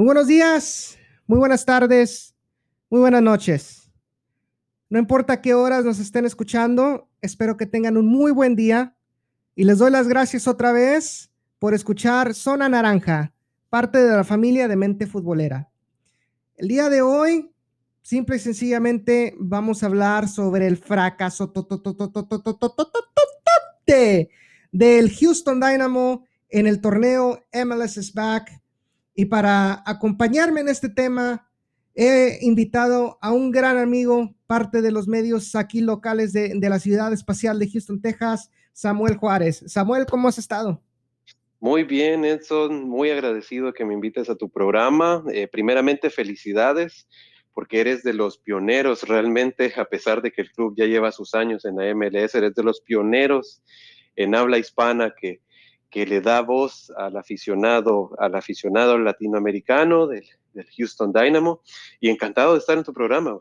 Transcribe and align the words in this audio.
Muy 0.00 0.06
buenos 0.06 0.28
días, 0.28 0.96
muy 1.26 1.38
buenas 1.38 1.66
tardes, 1.66 2.34
muy 2.88 3.00
buenas 3.00 3.20
noches. 3.20 3.92
No 4.88 4.98
importa 4.98 5.42
qué 5.42 5.52
horas 5.52 5.84
nos 5.84 5.98
estén 5.98 6.24
escuchando, 6.24 7.10
espero 7.20 7.58
que 7.58 7.66
tengan 7.66 7.98
un 7.98 8.06
muy 8.06 8.32
buen 8.32 8.56
día 8.56 8.96
y 9.54 9.64
les 9.64 9.76
doy 9.76 9.90
las 9.90 10.08
gracias 10.08 10.48
otra 10.48 10.72
vez 10.72 11.30
por 11.58 11.74
escuchar 11.74 12.32
Zona 12.32 12.70
Naranja, 12.70 13.34
parte 13.68 14.02
de 14.02 14.16
la 14.16 14.24
familia 14.24 14.68
de 14.68 14.76
Mente 14.76 15.06
Futbolera. 15.06 15.70
El 16.56 16.68
día 16.68 16.88
de 16.88 17.02
hoy, 17.02 17.52
simple 18.00 18.36
y 18.36 18.38
sencillamente, 18.38 19.34
vamos 19.38 19.82
a 19.82 19.86
hablar 19.86 20.30
sobre 20.30 20.66
el 20.66 20.78
fracaso 20.78 21.52
del 24.72 25.10
Houston 25.20 25.60
Dynamo 25.60 26.24
en 26.48 26.66
el 26.66 26.80
torneo 26.80 27.44
MLS 27.52 27.98
is 27.98 28.14
Back 28.14 28.59
y 29.14 29.26
para 29.26 29.82
acompañarme 29.86 30.60
en 30.60 30.68
este 30.68 30.88
tema, 30.88 31.50
he 31.94 32.38
invitado 32.42 33.18
a 33.20 33.32
un 33.32 33.50
gran 33.50 33.78
amigo, 33.78 34.34
parte 34.46 34.82
de 34.82 34.92
los 34.92 35.08
medios 35.08 35.54
aquí 35.54 35.80
locales 35.80 36.32
de, 36.32 36.58
la 36.60 36.78
ciudad 36.78 37.12
espacial 37.12 37.58
de 37.58 37.68
Houston, 37.70 38.00
Texas, 38.00 38.50
Samuel 38.72 39.16
Juárez. 39.16 39.64
Samuel, 39.66 40.06
¿cómo 40.06 40.28
has 40.28 40.38
estado? 40.38 40.82
Muy 41.58 41.84
bien, 41.84 42.24
Edson, 42.24 42.88
muy 42.88 43.10
agradecido 43.10 43.72
que 43.72 43.84
me 43.84 43.92
invites 43.92 44.30
a 44.30 44.36
tu 44.36 44.48
programa. 44.48 45.22
Eh, 45.30 45.46
primeramente, 45.46 46.08
felicidades, 46.08 47.06
porque 47.52 47.80
eres 47.80 48.02
de 48.02 48.14
los 48.14 48.38
pioneros 48.38 49.02
realmente, 49.02 49.72
a 49.76 49.84
pesar 49.84 50.22
de 50.22 50.32
que 50.32 50.40
el 50.40 50.50
club 50.52 50.74
ya 50.76 50.86
lleva 50.86 51.12
sus 51.12 51.34
años 51.34 51.66
en 51.66 51.76
la 51.76 51.94
MLS, 51.94 52.34
eres 52.34 52.54
de 52.54 52.62
los 52.62 52.80
pioneros 52.80 53.62
en 54.16 54.34
habla 54.34 54.56
hispana 54.56 55.14
que, 55.20 55.42
que 55.90 56.06
le 56.06 56.20
da 56.20 56.40
voz 56.40 56.92
al 56.96 57.16
aficionado, 57.16 58.12
al 58.18 58.34
aficionado 58.34 58.98
latinoamericano 58.98 60.06
del, 60.06 60.24
Houston 60.76 61.12
Dynamo 61.12 61.60
y 62.00 62.08
encantado 62.08 62.54
de 62.54 62.58
estar 62.58 62.76
en 62.76 62.82
tu 62.82 62.92
programa. 62.92 63.38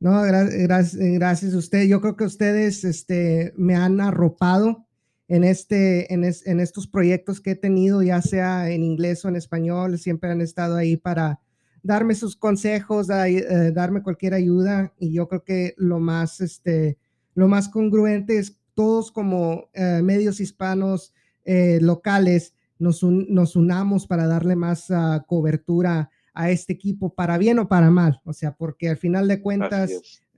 No, 0.00 0.22
gracias 0.22 1.54
a 1.54 1.56
usted. 1.56 1.84
Yo 1.84 2.00
creo 2.00 2.16
que 2.16 2.24
ustedes 2.24 2.84
este, 2.84 3.54
me 3.56 3.76
han 3.76 4.00
arropado 4.00 4.84
en, 5.28 5.44
este, 5.44 6.12
en, 6.12 6.24
en, 6.24 6.60
estos 6.60 6.88
proyectos 6.88 7.40
que 7.40 7.52
he 7.52 7.54
tenido, 7.54 8.02
ya 8.02 8.20
sea 8.20 8.68
en 8.70 8.82
inglés 8.82 9.24
o 9.24 9.28
en 9.28 9.36
español, 9.36 9.96
siempre 9.98 10.30
han 10.30 10.40
estado 10.40 10.76
ahí 10.76 10.96
para 10.96 11.40
darme 11.84 12.14
sus 12.14 12.34
consejos, 12.34 13.08
eh, 13.10 13.70
darme 13.72 14.02
cualquier 14.02 14.34
ayuda 14.34 14.92
y 14.98 15.12
yo 15.12 15.28
creo 15.28 15.44
que 15.44 15.74
lo 15.76 16.00
más, 16.00 16.40
este, 16.40 16.98
lo 17.34 17.46
más 17.46 17.68
congruente 17.68 18.38
es 18.38 18.58
todos 18.74 19.12
como 19.12 19.68
eh, 19.74 20.00
medios 20.02 20.40
hispanos 20.40 21.12
eh, 21.44 21.78
locales 21.80 22.54
nos, 22.78 23.02
nos, 23.02 23.54
unamos 23.54 24.06
para 24.06 24.26
darle 24.26 24.56
más 24.56 24.90
ah, 24.90 25.24
cobertura 25.26 26.10
a 26.32 26.50
este 26.50 26.72
equipo, 26.72 27.14
para 27.14 27.38
bien 27.38 27.58
o 27.58 27.68
para 27.68 27.90
mal. 27.90 28.20
O 28.24 28.32
sea, 28.32 28.56
porque 28.56 28.88
al 28.88 28.96
final 28.96 29.28
de 29.28 29.40
cuentas, 29.40 29.90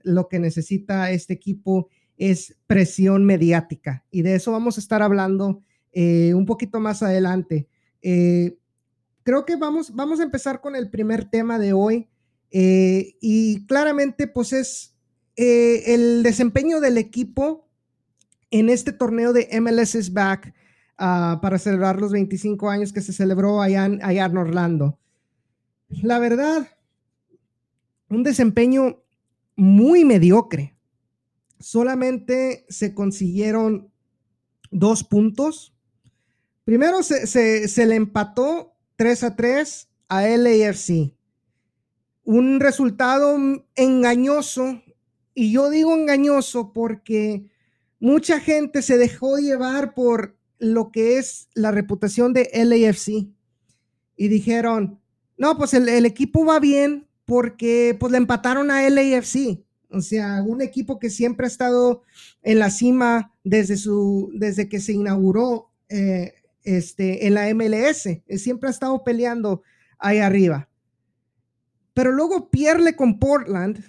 lo 0.03 0.27
que 0.27 0.39
necesita 0.39 1.11
este 1.11 1.33
equipo 1.33 1.89
es 2.17 2.55
presión 2.67 3.25
mediática. 3.25 4.05
Y 4.11 4.21
de 4.21 4.35
eso 4.35 4.51
vamos 4.51 4.77
a 4.77 4.81
estar 4.81 5.01
hablando 5.01 5.63
eh, 5.91 6.33
un 6.33 6.45
poquito 6.45 6.79
más 6.79 7.01
adelante. 7.01 7.67
Eh, 8.01 8.57
creo 9.23 9.45
que 9.45 9.55
vamos, 9.55 9.95
vamos 9.95 10.19
a 10.19 10.23
empezar 10.23 10.61
con 10.61 10.75
el 10.75 10.89
primer 10.89 11.25
tema 11.25 11.57
de 11.57 11.73
hoy. 11.73 12.07
y 12.51 13.65
claramente, 13.65 14.27
pues 14.27 14.53
es 14.53 14.93
el 15.35 16.23
desempeño 16.23 16.79
del 16.79 16.97
equipo 16.97 17.67
en 18.51 18.69
este 18.69 18.93
torneo 18.93 19.33
de 19.33 19.49
MLS 19.59 19.95
is 19.95 20.13
Back 20.13 20.53
Ah, 20.99 21.37
para 21.43 21.59
celebrar 21.59 22.01
los 22.01 22.11
25 22.11 22.69
años 22.69 22.91
que 22.91 23.01
se 23.01 23.13
celebró 23.13 23.61
allá 23.61 23.85
en, 23.85 24.03
allá 24.03 24.25
en 24.25 24.37
Orlando. 24.37 24.97
La 25.89 26.17
verdad, 26.17 26.67
un 28.09 28.23
desempeño 28.23 29.03
muy 29.55 30.05
mediocre. 30.05 30.75
Solamente 31.59 32.65
se 32.69 32.95
consiguieron 32.95 33.91
dos 34.71 35.03
puntos. 35.03 35.75
Primero 36.63 37.03
se, 37.03 37.27
se, 37.27 37.85
le 37.85 37.95
empató 37.95 38.73
3 38.95 39.23
a 39.23 39.35
3 39.35 39.89
a 40.09 40.27
LAFC. 40.27 41.13
Un 42.23 42.59
resultado 42.59 43.37
engañoso. 43.75 44.81
Y 45.35 45.51
yo 45.51 45.69
digo 45.69 45.95
engañoso 45.95 46.73
porque 46.73 47.45
mucha 47.99 48.39
gente 48.39 48.81
se 48.81 48.97
dejó 48.97 49.37
llevar 49.37 49.93
por 49.93 50.36
lo 50.59 50.91
que 50.91 51.17
es 51.17 51.49
la 51.53 51.71
reputación 51.71 52.33
de 52.33 52.49
LAFC 52.53 53.27
y 54.15 54.27
dijeron, 54.27 54.99
no, 55.37 55.57
pues 55.57 55.73
el, 55.73 56.05
equipo 56.05 56.45
va 56.45 56.59
bien 56.59 57.07
porque 57.25 57.95
pues 57.99 58.11
le 58.11 58.17
empataron 58.17 58.71
a 58.71 58.89
LAFC. 58.89 59.63
O 59.89 60.01
sea, 60.01 60.43
un 60.43 60.61
equipo 60.61 60.99
que 60.99 61.09
siempre 61.09 61.45
ha 61.45 61.47
estado 61.47 62.01
en 62.41 62.59
la 62.59 62.69
cima 62.69 63.33
desde, 63.43 63.77
su, 63.77 64.31
desde 64.33 64.67
que 64.67 64.81
se 64.81 64.93
inauguró 64.93 65.69
eh, 65.89 66.33
este, 66.63 67.27
en 67.27 67.35
la 67.35 67.53
MLS. 67.53 68.09
Siempre 68.37 68.67
ha 68.67 68.71
estado 68.71 69.03
peleando 69.03 69.61
ahí 69.99 70.17
arriba. 70.17 70.67
Pero 71.93 72.11
luego 72.11 72.49
pierde 72.49 72.95
con 72.95 73.17
Portland, 73.19 73.83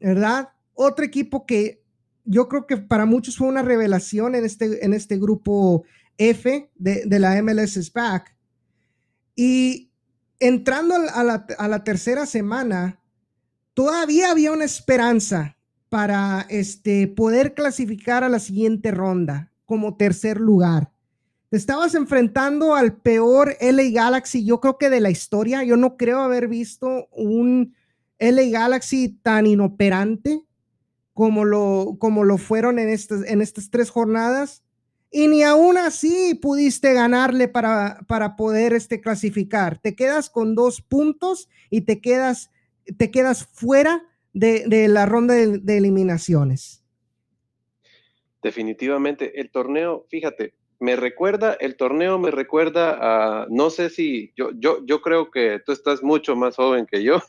¿verdad? 0.00 0.48
Otro 0.74 1.04
equipo 1.04 1.46
que 1.46 1.82
yo 2.24 2.48
creo 2.48 2.66
que 2.66 2.78
para 2.78 3.06
muchos 3.06 3.36
fue 3.36 3.48
una 3.48 3.62
revelación 3.62 4.34
en 4.34 4.44
este, 4.44 4.84
en 4.84 4.92
este 4.94 5.18
grupo 5.18 5.84
F 6.18 6.70
de, 6.74 7.18
la 7.18 7.40
MLS 7.42 7.74
SPAC. 7.74 8.34
Y 9.36 9.90
entrando 10.38 10.94
a 10.94 11.22
la, 11.68 11.84
tercera 11.84 12.26
semana, 12.26 13.00
todavía 13.74 14.30
había 14.30 14.52
una 14.52 14.64
esperanza 14.64 15.56
para 15.88 16.46
este, 16.48 17.08
poder 17.08 17.54
clasificar 17.54 18.24
a 18.24 18.28
la 18.28 18.38
siguiente 18.38 18.90
ronda 18.90 19.52
como 19.64 19.96
tercer 19.96 20.40
lugar. 20.40 20.92
Estabas 21.50 21.94
enfrentando 21.94 22.74
al 22.74 22.96
peor 22.96 23.56
LA 23.60 23.90
Galaxy, 23.92 24.44
yo 24.44 24.60
creo 24.60 24.76
que 24.76 24.90
de 24.90 25.00
la 25.00 25.10
historia. 25.10 25.62
Yo 25.62 25.76
no 25.76 25.96
creo 25.96 26.20
haber 26.20 26.48
visto 26.48 27.08
un 27.12 27.74
LA 28.18 28.50
Galaxy 28.50 29.20
tan 29.22 29.46
inoperante 29.46 30.44
como 31.12 31.44
lo, 31.44 31.96
como 32.00 32.24
lo 32.24 32.38
fueron 32.38 32.80
en 32.80 32.88
estas, 32.88 33.24
en 33.24 33.40
estas 33.40 33.70
tres 33.70 33.88
jornadas 33.88 34.63
y 35.10 35.28
ni 35.28 35.42
aún 35.42 35.78
así 35.78 36.34
pudiste 36.34 36.92
ganarle 36.92 37.48
para, 37.48 38.00
para 38.08 38.36
poder 38.36 38.72
este, 38.72 39.00
clasificar. 39.00 39.78
Te 39.78 39.94
quedas 39.94 40.28
con 40.28 40.54
dos 40.54 40.82
puntos 40.82 41.48
y 41.70 41.82
te 41.82 42.00
quedas, 42.00 42.50
te 42.98 43.10
quedas 43.10 43.46
fuera 43.46 44.02
de, 44.32 44.88
la 44.88 45.06
ronda 45.06 45.34
de, 45.34 45.76
eliminaciones. 45.76 46.82
Definitivamente, 48.42 49.40
el 49.40 49.50
torneo, 49.50 50.04
fíjate, 50.10 50.54
me 50.80 50.96
recuerda, 50.96 51.56
el 51.60 51.76
torneo 51.76 52.18
me 52.18 52.30
recuerda 52.30 52.98
a, 53.00 53.46
no 53.48 53.70
sé 53.70 53.88
si, 53.90 54.32
yo, 54.36 54.50
yo, 54.58 54.84
yo 54.84 55.00
creo 55.00 55.30
que 55.30 55.60
tú 55.64 55.72
estás 55.72 56.02
mucho 56.02 56.36
más 56.36 56.56
joven 56.56 56.86
que 56.90 57.02
yo, 57.02 57.22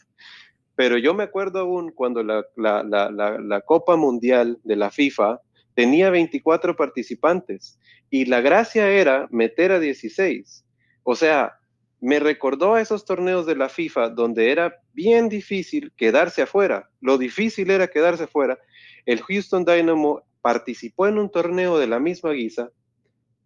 pero 0.75 0.97
yo 0.97 1.13
me 1.13 1.23
acuerdo 1.23 1.59
aún 1.59 1.91
cuando 1.91 2.23
la, 2.23 2.43
la, 2.57 2.83
la, 2.83 3.11
la 3.11 3.61
Copa 3.61 3.95
Mundial 3.95 4.59
de 4.63 4.75
la 4.75 4.91
FIFA 4.91 5.39
tenía 5.75 6.09
24 6.09 6.75
participantes 6.75 7.79
y 8.09 8.25
la 8.25 8.41
gracia 8.41 8.89
era 8.89 9.27
meter 9.29 9.71
a 9.73 9.79
16. 9.79 10.65
O 11.03 11.15
sea, 11.15 11.59
me 11.99 12.19
recordó 12.19 12.75
a 12.75 12.81
esos 12.81 13.05
torneos 13.05 13.45
de 13.45 13.55
la 13.55 13.69
FIFA 13.69 14.09
donde 14.09 14.51
era 14.51 14.75
bien 14.93 15.29
difícil 15.29 15.91
quedarse 15.95 16.41
afuera. 16.41 16.89
Lo 17.01 17.17
difícil 17.17 17.69
era 17.69 17.87
quedarse 17.87 18.23
afuera. 18.23 18.57
El 19.05 19.21
Houston 19.21 19.65
Dynamo 19.65 20.23
participó 20.41 21.07
en 21.07 21.17
un 21.17 21.29
torneo 21.29 21.77
de 21.77 21.87
la 21.87 21.99
misma 21.99 22.31
guisa 22.31 22.69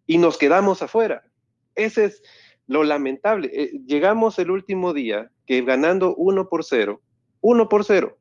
y 0.06 0.18
nos 0.18 0.38
quedamos 0.38 0.82
afuera. 0.82 1.24
Ese 1.74 2.06
es 2.06 2.22
lo 2.66 2.84
lamentable. 2.84 3.50
Eh, 3.52 3.72
llegamos 3.86 4.38
el 4.38 4.50
último 4.50 4.92
día 4.92 5.30
que 5.46 5.62
ganando 5.62 6.14
1 6.14 6.48
por 6.48 6.64
0, 6.64 7.00
1 7.40 7.68
por 7.68 7.84
0. 7.84 8.16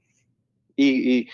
Y, 0.75 1.11
y 1.11 1.29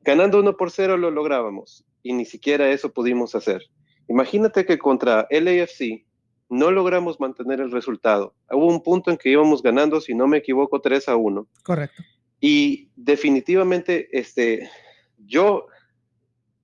ganando 0.00 0.40
1 0.40 0.56
por 0.56 0.70
0 0.70 0.96
lo 0.96 1.10
lográbamos 1.10 1.85
y 2.08 2.12
ni 2.12 2.24
siquiera 2.24 2.70
eso 2.70 2.92
pudimos 2.92 3.34
hacer. 3.34 3.62
Imagínate 4.08 4.64
que 4.64 4.78
contra 4.78 5.26
LAFC 5.30 6.06
no 6.48 6.70
logramos 6.70 7.18
mantener 7.18 7.60
el 7.60 7.72
resultado. 7.72 8.34
Hubo 8.50 8.66
un 8.66 8.82
punto 8.82 9.10
en 9.10 9.16
que 9.16 9.30
íbamos 9.30 9.62
ganando, 9.62 10.00
si 10.00 10.14
no 10.14 10.28
me 10.28 10.38
equivoco, 10.38 10.80
3 10.80 11.08
a 11.08 11.16
1. 11.16 11.48
Correcto. 11.64 12.02
Y 12.40 12.90
definitivamente, 12.94 14.08
este, 14.12 14.70
yo 15.18 15.66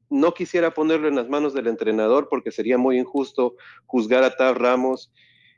no 0.09 0.35
quisiera 0.35 0.73
ponerlo 0.73 1.09
en 1.09 1.17
las 1.17 1.29
manos 1.29 1.55
del 1.55 1.67
entrenador 1.67 2.29
porque 2.29 2.53
sería 2.53 2.79
muy 2.79 2.99
injusto 2.99 3.57
juzgar 3.87 4.23
a 4.23 4.37
Tav 4.37 4.59
Ramos 4.59 5.13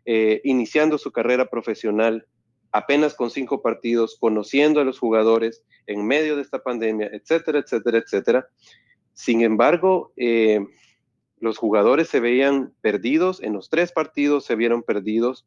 eh, 0.07 0.41
iniciando 0.45 0.97
su 0.97 1.11
carrera 1.11 1.47
profesional 1.51 2.27
apenas 2.71 3.15
con 3.15 3.31
cinco 3.31 3.63
partidos, 3.63 4.17
conociendo 4.19 4.81
a 4.81 4.85
los 4.85 4.99
jugadores 4.99 5.65
en 5.87 6.05
medio 6.07 6.37
de 6.37 6.43
esta 6.43 6.61
pandemia, 6.61 7.09
etcétera, 7.13 7.61
etcétera, 7.61 7.99
etcétera. 7.99 8.49
Sin 9.15 9.43
embargo, 9.43 10.13
eh, 10.17 10.61
los 11.39 11.59
jugadores 11.59 12.09
se 12.09 12.21
veían 12.21 12.73
perdidos, 12.81 13.43
en 13.43 13.53
los 13.53 13.71
tres 13.71 13.93
partidos 13.93 14.45
se 14.45 14.57
vieron 14.57 14.83
perdidos. 14.83 15.47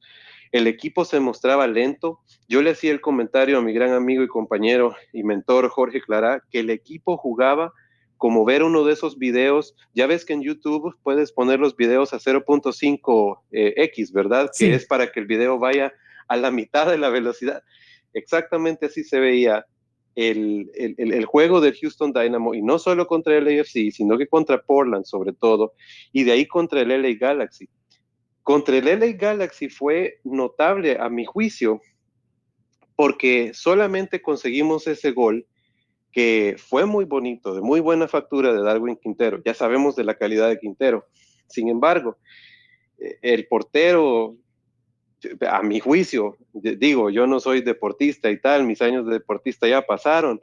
el 0.54 0.66
equipo 0.68 1.04
se 1.04 1.20
mostraba 1.20 1.68
lento. 1.68 2.20
Yo 2.48 2.62
le 2.62 2.72
hacía 2.72 2.92
el 2.92 3.02
comentario 3.02 3.58
a 3.58 3.62
mi 3.62 3.74
gran 3.74 3.92
amigo 3.92 4.24
y 4.24 4.30
compañero 4.30 4.96
y 5.12 5.24
mentor 5.24 5.68
Jorge 5.68 6.00
Clara 6.00 6.42
que 6.50 6.60
el 6.60 6.70
equipo 6.70 7.18
jugaba 7.18 7.74
como 8.16 8.46
ver 8.46 8.64
uno 8.64 8.86
de 8.86 8.94
esos 8.94 9.18
videos. 9.18 9.76
Ya 9.94 10.08
ves 10.08 10.24
que 10.24 10.34
en 10.34 10.42
YouTube 10.42 10.96
puedes 11.04 11.34
poner 11.34 11.60
los 11.60 11.76
videos 11.76 12.14
a 12.14 12.20
0.5x, 12.20 13.40
eh, 13.52 14.06
¿verdad? 14.14 14.50
Que 14.58 14.74
es 14.76 14.86
para 14.86 15.12
que 15.12 15.20
el 15.20 15.26
video 15.26 15.60
vaya 15.60 15.94
a 16.30 16.38
la 16.38 16.50
mitad 16.50 16.90
de 16.90 16.98
la 16.98 17.10
velocidad. 17.10 17.62
Exactamente 18.14 18.86
así 18.86 19.04
se 19.04 19.20
veía 19.20 19.66
el, 20.18 20.72
el, 20.76 21.26
juego 21.26 21.62
del 21.62 21.78
Houston 21.78 22.12
Dynamo, 22.12 22.56
y 22.56 22.64
no 22.64 22.80
solo 22.80 23.06
contra 23.06 23.38
el 23.38 23.48
AFC, 23.48 23.92
sino 23.92 24.18
que 24.18 24.28
contra 24.28 24.60
Portland 24.60 25.06
sobre 25.06 25.32
todo, 25.32 25.74
y 26.12 26.24
de 26.24 26.32
ahí 26.32 26.48
contra 26.48 26.82
el 26.82 26.90
LA 26.90 27.14
Galaxy. 27.20 27.70
Contra 28.42 28.78
el 28.78 28.86
LA 29.00 29.12
Galaxy 29.12 29.70
fue 29.70 30.20
notable 30.24 30.98
a 31.00 31.08
mi 31.10 31.24
juicio, 31.24 31.82
porque 32.96 33.52
solamente 33.54 34.20
conseguimos 34.20 34.88
ese 34.88 35.12
gol 35.12 35.46
que 36.12 36.56
fue 36.58 36.88
muy 36.88 37.06
bonito, 37.06 37.54
de 37.54 37.62
muy 37.62 37.80
buena 37.80 38.08
factura 38.08 38.52
de 38.54 38.64
Darwin 38.64 38.96
Quintero. 38.96 39.40
Ya 39.46 39.54
sabemos 39.54 39.96
de 39.96 40.04
la 40.04 40.16
calidad 40.16 40.50
de 40.50 40.58
Quintero. 40.58 41.06
Sin 41.48 41.70
embargo, 41.70 42.18
eh, 42.98 43.20
el 43.22 43.48
portero 43.48 44.36
a 45.50 45.62
mi 45.64 45.80
juicio, 45.80 46.38
digo, 46.54 47.10
yo 47.10 47.26
no 47.28 47.40
soy 47.40 47.62
deportista 47.62 48.30
y 48.30 48.40
tal, 48.40 48.66
mis 48.66 48.82
años 48.82 49.06
de 49.06 49.14
deportista 49.14 49.68
ya 49.68 49.82
pasaron, 49.82 50.42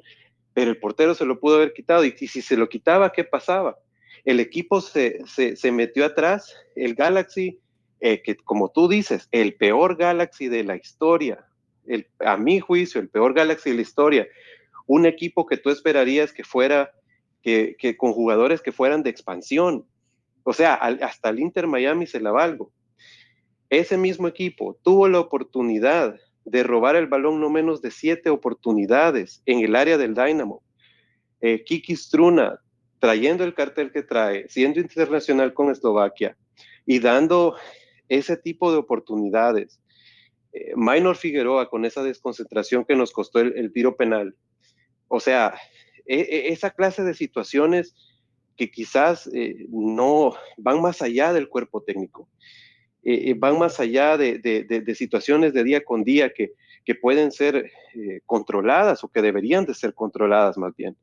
pero 0.52 0.70
el 0.70 0.78
portero 0.78 1.14
se 1.14 1.24
lo 1.24 1.38
pudo 1.38 1.56
haber 1.56 1.72
quitado 1.72 2.04
y, 2.04 2.12
si 2.12 2.42
se 2.42 2.56
lo 2.56 2.68
quitaba, 2.68 3.12
¿qué 3.12 3.24
pasaba? 3.24 3.78
El 4.24 4.40
equipo 4.40 4.80
se, 4.80 5.20
se, 5.26 5.72
metió 5.72 6.04
atrás, 6.04 6.54
el 6.74 6.94
Galaxy, 6.94 7.60
eh, 8.00 8.22
que 8.22 8.36
como 8.36 8.70
tú 8.70 8.88
dices, 8.88 9.28
el 9.32 9.54
peor 9.54 9.96
Galaxy 9.96 10.48
de 10.48 10.64
la 10.64 10.76
historia, 10.76 11.46
el, 11.86 12.06
a 12.20 12.36
mi 12.36 12.60
juicio, 12.60 13.00
el 13.00 13.08
peor 13.08 13.34
Galaxy 13.34 13.70
de 13.70 13.76
la 13.76 13.82
historia, 13.82 14.28
un 14.86 15.06
equipo 15.06 15.46
que 15.46 15.56
tú 15.56 15.70
esperarías 15.70 16.32
que 16.32 16.44
fuera, 16.44 16.90
que, 17.42 17.76
que 17.78 17.96
con 17.96 18.12
jugadores 18.12 18.62
que 18.62 18.72
fueran 18.72 19.02
de 19.02 19.10
expansión, 19.10 19.86
o 20.42 20.52
sea, 20.52 20.74
hasta 20.74 21.30
el 21.30 21.40
Inter 21.40 21.66
Miami 21.66 22.06
se 22.06 22.20
la 22.20 22.30
valgo 22.30 22.70
ese 23.78 23.96
mismo 23.96 24.28
equipo 24.28 24.78
tuvo 24.82 25.08
la 25.08 25.20
oportunidad 25.20 26.16
de 26.44 26.62
robar 26.62 26.96
el 26.96 27.06
balón 27.06 27.40
no 27.40 27.50
menos 27.50 27.80
de 27.80 27.90
siete 27.90 28.30
oportunidades 28.30 29.42
en 29.46 29.60
el 29.60 29.76
área 29.76 29.96
del 29.96 30.14
Dynamo. 30.14 30.62
Eh, 31.40 31.64
Kiki 31.64 31.96
Struna 31.96 32.60
trayendo 32.98 33.44
el 33.44 33.54
cartel 33.54 33.92
que 33.92 34.02
trae, 34.02 34.48
siendo 34.48 34.80
internacional 34.80 35.52
con 35.52 35.70
Eslovaquia 35.70 36.36
y 36.86 37.00
dando 37.00 37.56
ese 38.08 38.36
tipo 38.36 38.72
de 38.72 38.78
oportunidades. 38.78 39.80
Eh, 40.52 40.72
Minor 40.76 41.16
Figueroa 41.16 41.68
con 41.68 41.84
esa 41.84 42.02
desconcentración 42.02 42.84
que 42.84 42.96
nos 42.96 43.12
costó 43.12 43.40
el, 43.40 43.72
tiro 43.72 43.96
penal. 43.96 44.34
O 45.08 45.20
sea, 45.20 45.54
e, 46.06 46.20
e, 46.20 46.48
esa 46.52 46.70
clase 46.70 47.02
de 47.02 47.14
situaciones 47.14 47.94
que 48.56 48.70
quizás 48.70 49.28
eh, 49.34 49.66
no 49.68 50.34
van 50.56 50.80
más 50.80 51.02
allá 51.02 51.32
del 51.32 51.48
cuerpo 51.48 51.82
técnico. 51.82 52.28
Eh, 53.04 53.30
eh, 53.30 53.34
van 53.36 53.58
más 53.58 53.78
allá 53.80 54.16
de, 54.16 54.94
situaciones 54.96 55.52
de 55.52 55.62
día 55.62 55.84
con 55.84 56.04
día 56.04 56.32
que, 56.32 56.52
pueden 57.00 57.32
ser 57.32 57.70
eh, 57.94 58.20
controladas 58.26 59.04
o 59.04 59.08
que 59.08 59.22
deberían 59.22 59.64
de 59.66 59.74
ser 59.74 59.94
controladas 59.94 60.56
más 60.56 60.74
bien. 60.76 60.96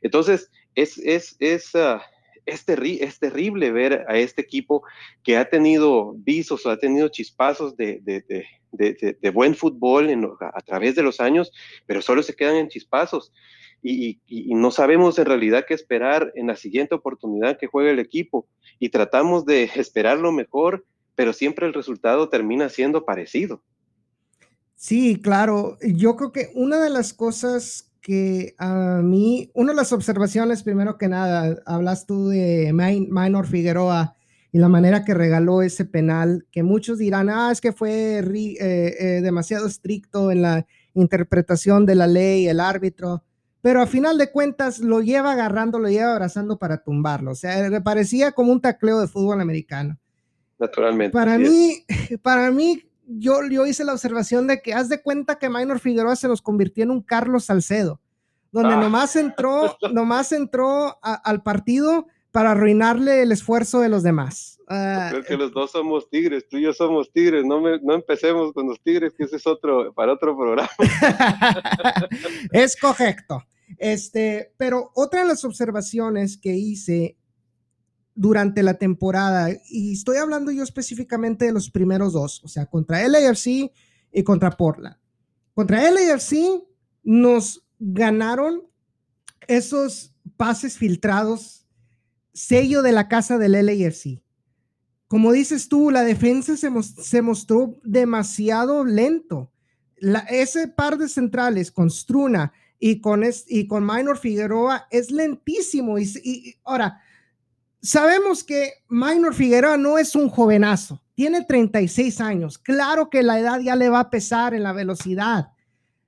Entonces, 0.00 0.50
es, 0.74 0.98
es, 0.98 1.36
es, 1.38 1.74
ah, 1.74 2.02
es, 2.44 2.64
terrible 2.64 3.70
ver 3.72 4.04
a 4.08 4.16
este 4.16 4.42
equipo 4.42 4.82
que 5.22 5.36
ha 5.36 5.48
tenido 5.48 6.14
visos 6.16 6.66
o 6.66 6.70
ha 6.70 6.76
tenido 6.76 7.08
chispazos 7.08 7.76
de, 7.76 8.00
buen 9.32 9.54
fútbol 9.54 10.36
a, 10.40 10.60
través 10.62 10.94
de 10.96 11.02
los 11.02 11.20
años, 11.20 11.52
pero 11.86 12.02
solo 12.02 12.22
se 12.22 12.34
quedan 12.34 12.56
en 12.56 12.68
chispazos. 12.68 13.32
Y, 13.82 14.20
y, 14.26 14.54
no 14.54 14.70
sabemos 14.70 15.18
en 15.18 15.26
realidad 15.26 15.66
qué 15.68 15.74
esperar 15.74 16.32
en 16.36 16.46
la 16.46 16.56
siguiente 16.56 16.94
oportunidad 16.94 17.58
que 17.58 17.66
juegue 17.66 17.90
el 17.90 17.98
equipo 17.98 18.48
y 18.78 18.88
tratamos 18.88 19.44
de 19.44 19.64
esperar 19.76 20.18
lo 20.18 20.32
mejor 20.32 20.84
pero 21.14 21.32
siempre 21.32 21.66
el 21.66 21.74
resultado 21.74 22.28
termina 22.28 22.68
siendo 22.68 23.04
parecido. 23.04 23.62
Sí, 24.74 25.20
claro. 25.20 25.78
Yo 25.82 26.16
creo 26.16 26.32
que 26.32 26.50
una 26.54 26.78
de 26.80 26.90
las 26.90 27.14
cosas 27.14 27.90
que 28.00 28.54
a 28.58 29.00
mí, 29.02 29.50
una 29.54 29.72
de 29.72 29.76
las 29.76 29.92
observaciones, 29.92 30.62
primero 30.62 30.98
que 30.98 31.08
nada, 31.08 31.56
hablas 31.64 32.06
tú 32.06 32.28
de 32.28 32.70
Minor 32.74 33.46
Figueroa 33.46 34.14
y 34.52 34.58
la 34.58 34.68
manera 34.68 35.04
que 35.04 35.14
regaló 35.14 35.62
ese 35.62 35.84
penal, 35.84 36.46
que 36.52 36.62
muchos 36.62 36.98
dirán, 36.98 37.30
ah, 37.30 37.50
es 37.50 37.60
que 37.60 37.72
fue 37.72 38.18
eh, 38.18 38.56
eh, 38.60 39.20
demasiado 39.22 39.66
estricto 39.66 40.30
en 40.30 40.42
la 40.42 40.66
interpretación 40.92 41.86
de 41.86 41.94
la 41.94 42.06
ley, 42.06 42.46
el 42.46 42.60
árbitro, 42.60 43.24
pero 43.62 43.80
a 43.80 43.86
final 43.86 44.18
de 44.18 44.30
cuentas 44.30 44.80
lo 44.80 45.00
lleva 45.00 45.32
agarrando, 45.32 45.78
lo 45.78 45.88
lleva 45.88 46.12
abrazando 46.12 46.58
para 46.58 46.84
tumbarlo. 46.84 47.30
O 47.30 47.34
sea, 47.34 47.70
le 47.70 47.80
parecía 47.80 48.32
como 48.32 48.52
un 48.52 48.60
tacleo 48.60 49.00
de 49.00 49.08
fútbol 49.08 49.40
americano. 49.40 49.98
Naturalmente. 50.58 51.12
Para 51.12 51.38
mí, 51.38 51.84
para 52.22 52.50
mí, 52.50 52.84
yo, 53.06 53.40
yo 53.50 53.66
hice 53.66 53.84
la 53.84 53.92
observación 53.92 54.46
de 54.46 54.62
que 54.62 54.74
haz 54.74 54.88
de 54.88 55.02
cuenta 55.02 55.38
que 55.38 55.48
Minor 55.48 55.78
Figueroa 55.80 56.16
se 56.16 56.28
nos 56.28 56.42
convirtió 56.42 56.84
en 56.84 56.90
un 56.90 57.02
Carlos 57.02 57.44
Salcedo, 57.46 58.00
donde 58.52 58.74
ah. 58.74 58.80
nomás 58.80 59.16
entró, 59.16 59.76
nomás 59.92 60.32
entró 60.32 60.98
al 61.02 61.42
partido 61.42 62.06
para 62.32 62.50
arruinarle 62.50 63.22
el 63.22 63.30
esfuerzo 63.30 63.80
de 63.80 63.88
los 63.88 64.02
demás. 64.02 64.58
Ah, 64.68 65.08
creo 65.10 65.22
que 65.22 65.36
los 65.36 65.52
dos 65.52 65.70
somos 65.70 66.08
tigres, 66.08 66.48
tú 66.48 66.56
y 66.56 66.62
yo 66.62 66.72
somos 66.72 67.12
tigres, 67.12 67.44
no, 67.44 67.60
me, 67.60 67.78
no 67.80 67.94
empecemos 67.94 68.52
con 68.52 68.66
los 68.66 68.80
tigres, 68.80 69.12
que 69.16 69.24
ese 69.24 69.36
es 69.36 69.46
otro, 69.46 69.92
para 69.92 70.14
otro 70.14 70.36
programa. 70.36 70.68
es 72.52 72.76
correcto. 72.76 73.42
Este, 73.78 74.52
pero 74.56 74.90
otra 74.94 75.20
de 75.20 75.28
las 75.28 75.44
observaciones 75.44 76.36
que 76.36 76.54
hice 76.54 77.16
durante 78.14 78.62
la 78.62 78.74
temporada. 78.74 79.50
Y 79.68 79.92
estoy 79.92 80.18
hablando 80.18 80.50
yo 80.50 80.62
específicamente 80.62 81.46
de 81.46 81.52
los 81.52 81.70
primeros 81.70 82.12
dos, 82.12 82.42
o 82.44 82.48
sea, 82.48 82.66
contra 82.66 83.06
LAFC 83.06 83.72
y 84.12 84.22
contra 84.22 84.50
Portland. 84.50 84.96
Contra 85.54 85.90
LAFC 85.90 86.62
nos 87.02 87.66
ganaron 87.78 88.62
esos 89.46 90.14
pases 90.36 90.78
filtrados, 90.78 91.66
sello 92.32 92.82
de 92.82 92.92
la 92.92 93.08
casa 93.08 93.38
del 93.38 93.52
LAFC. 93.52 94.22
Como 95.06 95.32
dices 95.32 95.68
tú, 95.68 95.90
la 95.90 96.02
defensa 96.02 96.56
se, 96.56 97.22
mostró 97.22 97.78
demasiado 97.84 98.84
lento. 98.84 99.52
ese 100.28 100.66
par 100.68 100.98
de 100.98 101.08
centrales 101.08 101.70
con 101.70 101.90
Struna 101.90 102.52
y 102.80 103.00
con, 103.00 103.22
y 103.46 103.66
con 103.66 103.86
Minor 103.86 104.18
Figueroa 104.18 104.86
es 104.90 105.10
lentísimo. 105.10 105.98
Y, 105.98 106.10
y 106.24 106.56
ahora, 106.64 107.00
Sabemos 107.84 108.42
que 108.42 108.72
Minor 108.88 109.34
Figueroa 109.34 109.76
no 109.76 109.98
es 109.98 110.14
un 110.16 110.30
jovenazo, 110.30 111.02
tiene 111.14 111.44
36 111.44 112.18
años. 112.22 112.56
Claro 112.56 113.10
que 113.10 113.22
la 113.22 113.38
edad 113.38 113.60
ya 113.60 113.76
le 113.76 113.90
va 113.90 114.00
a 114.00 114.10
pesar 114.10 114.54
en 114.54 114.62
la 114.62 114.72
velocidad, 114.72 115.48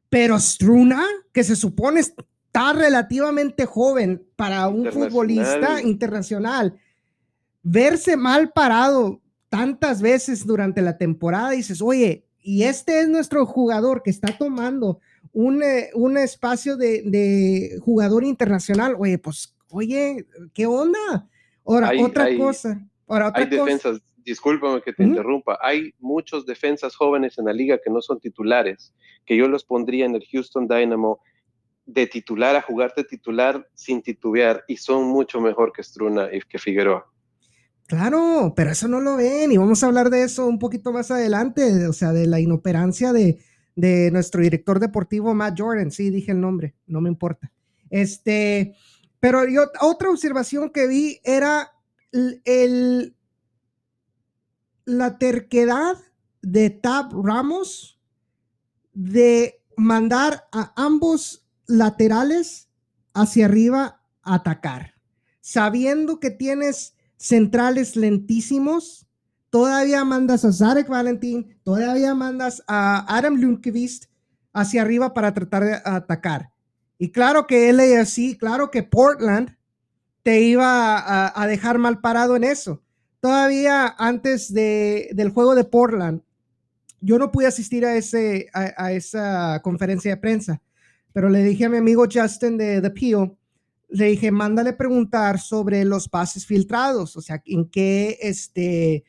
pero 0.08 0.40
Struna, 0.40 1.04
que 1.34 1.44
se 1.44 1.54
supone 1.54 2.00
está 2.00 2.72
relativamente 2.72 3.66
joven 3.66 4.26
para 4.36 4.68
un 4.68 4.90
futbolista 4.90 5.82
internacional, 5.82 6.80
verse 7.62 8.16
mal 8.16 8.52
parado 8.52 9.20
tantas 9.50 10.00
veces 10.00 10.46
durante 10.46 10.80
la 10.80 10.96
temporada, 10.96 11.50
dices, 11.50 11.82
oye, 11.82 12.24
y 12.40 12.62
este 12.62 13.00
es 13.00 13.08
nuestro 13.10 13.44
jugador 13.44 14.02
que 14.02 14.08
está 14.08 14.34
tomando 14.38 15.00
un, 15.30 15.62
eh, 15.62 15.90
espacio 16.24 16.78
de, 16.78 17.02
de 17.02 17.78
jugador 17.82 18.24
internacional, 18.24 18.96
oye, 18.98 19.18
pues, 19.18 19.54
oye, 19.68 20.26
¿qué 20.54 20.64
onda? 20.64 21.28
Ahora, 21.66 21.92
otra 21.98 22.36
cosa. 22.36 22.80
Ahora, 23.08 23.32
hay 23.34 23.46
defensas, 23.46 24.00
discúlpame 24.24 24.82
que 24.82 24.92
te 24.92 25.04
interrumpa, 25.04 25.58
hay 25.62 25.92
muchos 25.98 26.44
defensas 26.44 26.96
jóvenes 26.96 27.38
en 27.38 27.44
la 27.46 27.52
liga 27.52 27.78
que 27.82 27.90
no 27.90 28.00
son 28.00 28.18
titulares, 28.18 28.92
que 29.24 29.36
yo 29.36 29.48
los 29.48 29.64
pondría 29.64 30.06
en 30.06 30.14
el 30.14 30.24
Houston 30.32 30.66
Dynamo 30.66 31.20
de 31.86 32.08
titular 32.08 32.56
a 32.56 32.62
jugar 32.62 32.92
de 32.96 33.04
titular 33.04 33.68
sin 33.74 34.02
titubear 34.02 34.64
y 34.66 34.76
son 34.76 35.04
mucho 35.04 35.40
mejor 35.40 35.72
que 35.72 35.84
Struna 35.84 36.28
y 36.32 36.40
que 36.40 36.58
Figueroa. 36.58 37.06
Claro, 37.86 38.52
pero 38.56 38.72
eso 38.72 38.88
no 38.88 39.00
lo 39.00 39.16
ven 39.16 39.52
y 39.52 39.56
vamos 39.56 39.84
a 39.84 39.86
hablar 39.86 40.10
de 40.10 40.24
eso 40.24 40.46
un 40.46 40.58
poquito 40.58 40.92
más 40.92 41.12
adelante, 41.12 41.86
o 41.86 41.92
sea, 41.92 42.12
de 42.12 42.26
la 42.26 42.40
inoperancia 42.40 43.12
de, 43.12 43.38
de 43.76 44.10
nuestro 44.10 44.42
director 44.42 44.80
deportivo 44.80 45.32
Matt 45.34 45.60
Jordan, 45.60 45.92
sí, 45.92 46.10
dije 46.10 46.32
el 46.32 46.40
nombre, 46.40 46.74
no 46.88 47.00
me 47.00 47.08
importa. 47.08 47.52
Este, 47.88 48.74
pero 49.26 49.44
yo, 49.48 49.64
otra 49.80 50.08
observación 50.08 50.70
que 50.70 50.86
vi 50.86 51.20
era 51.24 51.72
la 54.84 55.18
terquedad 55.18 55.96
de 56.42 56.70
Tab 56.70 57.10
Ramos 57.24 58.00
de 58.92 59.60
mandar 59.76 60.46
a 60.52 60.72
ambos 60.76 61.44
laterales 61.66 62.68
hacia 63.14 63.46
arriba 63.46 64.00
a 64.22 64.34
atacar, 64.36 64.94
sabiendo 65.40 66.20
que 66.20 66.30
tienes 66.30 66.94
centrales 67.16 67.96
lentísimos, 67.96 69.08
todavía 69.50 70.04
mandas 70.04 70.44
a 70.44 70.52
Zarek 70.52 70.86
Valentin, 70.86 71.58
todavía 71.64 72.14
mandas 72.14 72.62
a 72.68 73.04
Adam 73.12 73.34
Lundqvist 73.34 74.04
hacia 74.52 74.82
arriba 74.82 75.14
para 75.14 75.34
tratar 75.34 75.64
de 75.64 75.74
atacar. 75.84 76.52
Y 76.98 77.10
claro 77.10 77.46
que 77.46 77.72
LAFC, 77.72 78.38
claro 78.38 78.70
que 78.70 78.82
Portland 78.82 79.56
te 80.22 80.40
iba 80.40 81.40
a, 81.40 81.46
dejar 81.46 81.78
mal 81.78 82.00
parado 82.00 82.34
en 82.34 82.44
eso. 82.44 82.82
Todavía 83.20 83.94
antes 83.98 84.52
de, 84.52 85.10
del 85.12 85.30
juego 85.30 85.54
de 85.54 85.64
Portland, 85.64 86.22
yo 87.00 87.18
no 87.18 87.30
pude 87.30 87.46
asistir 87.46 87.86
a, 87.86 87.96
ese, 87.96 88.48
a, 88.52 88.92
esa 88.92 89.60
conferencia 89.62 90.10
de 90.10 90.20
prensa, 90.20 90.60
pero 91.12 91.28
le 91.28 91.44
dije 91.44 91.66
a 91.66 91.68
mi 91.68 91.76
amigo 91.76 92.06
Justin 92.12 92.58
de 92.58 92.80
The 92.80 92.90
Peel, 92.90 93.36
le 93.88 94.06
dije, 94.06 94.32
mándale 94.32 94.72
preguntar 94.72 95.38
sobre 95.38 95.84
los 95.84 96.08
pases 96.08 96.44
filtrados, 96.44 97.16
o 97.16 97.20
sea, 97.20 97.40
en 97.46 97.68
qué, 97.70 98.18
este, 98.20 99.04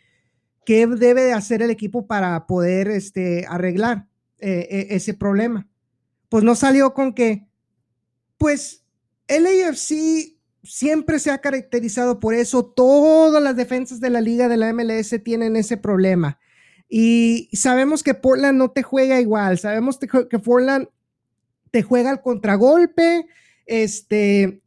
qué 0.65 0.85
debe 0.85 1.23
de 1.23 1.33
hacer 1.33 1.63
el 1.63 1.71
equipo 1.71 2.05
para 2.05 2.45
poder 2.45 2.89
este, 2.89 3.45
arreglar 3.49 4.05
eh, 4.37 4.67
e, 4.69 4.95
ese 4.95 5.15
problema. 5.15 5.67
Pues 6.29 6.43
no 6.43 6.55
salió 6.55 6.93
con 6.93 7.13
que, 7.13 7.46
pues 8.37 8.83
el 9.27 9.47
siempre 10.63 11.19
se 11.19 11.31
ha 11.31 11.39
caracterizado 11.39 12.19
por 12.19 12.33
eso, 12.33 12.65
todas 12.65 13.41
las 13.41 13.55
defensas 13.55 13.99
de 13.99 14.09
la 14.09 14.21
liga 14.21 14.47
de 14.47 14.57
la 14.57 14.73
MLS 14.73 15.15
tienen 15.23 15.55
ese 15.55 15.77
problema. 15.77 16.39
Y 16.89 17.49
sabemos 17.53 18.03
que 18.03 18.13
Portland 18.13 18.57
no 18.57 18.71
te 18.71 18.83
juega 18.83 19.19
igual, 19.19 19.57
sabemos 19.57 19.97
que 19.99 20.39
Portland 20.39 20.87
te 21.71 21.83
juega 21.83 22.09
al 22.09 22.21
contragolpe, 22.21 23.27
este, 23.65 24.61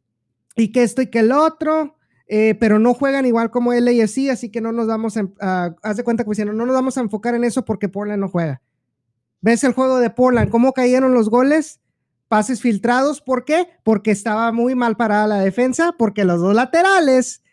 y 0.55 0.71
que 0.71 0.83
esto 0.83 1.01
y 1.01 1.07
que 1.07 1.19
el 1.19 1.31
otro, 1.31 1.97
eh, 2.27 2.55
pero 2.59 2.79
no 2.79 2.93
juegan 2.93 3.25
igual 3.25 3.51
como 3.51 3.73
LAFC, 3.73 4.29
así 4.31 4.49
que 4.49 4.61
no 4.61 4.71
nos 4.71 4.87
vamos 4.87 5.17
a, 5.17 5.75
de 5.95 6.03
cuenta 6.03 6.23
que 6.23 6.45
no 6.45 6.53
nos 6.53 6.73
vamos 6.73 6.97
a 6.97 7.01
enfocar 7.01 7.35
en 7.35 7.43
eso 7.43 7.65
porque 7.65 7.89
Portland 7.89 8.21
no 8.21 8.29
juega. 8.29 8.61
¿Ves 9.41 9.63
el 9.63 9.73
juego 9.73 9.99
de 9.99 10.11
Portland? 10.11 10.49
¿Cómo 10.49 10.71
cayeron 10.71 11.13
los 11.13 11.29
goles? 11.29 11.81
Pases 12.31 12.61
filtrados, 12.61 13.19
¿por 13.19 13.43
qué? 13.43 13.67
Porque 13.83 14.11
estaba 14.11 14.53
muy 14.53 14.73
mal 14.73 14.95
parada 14.95 15.27
la 15.27 15.41
defensa, 15.41 15.95
porque 15.97 16.23
los 16.23 16.39
dos 16.39 16.55
laterales 16.55 17.43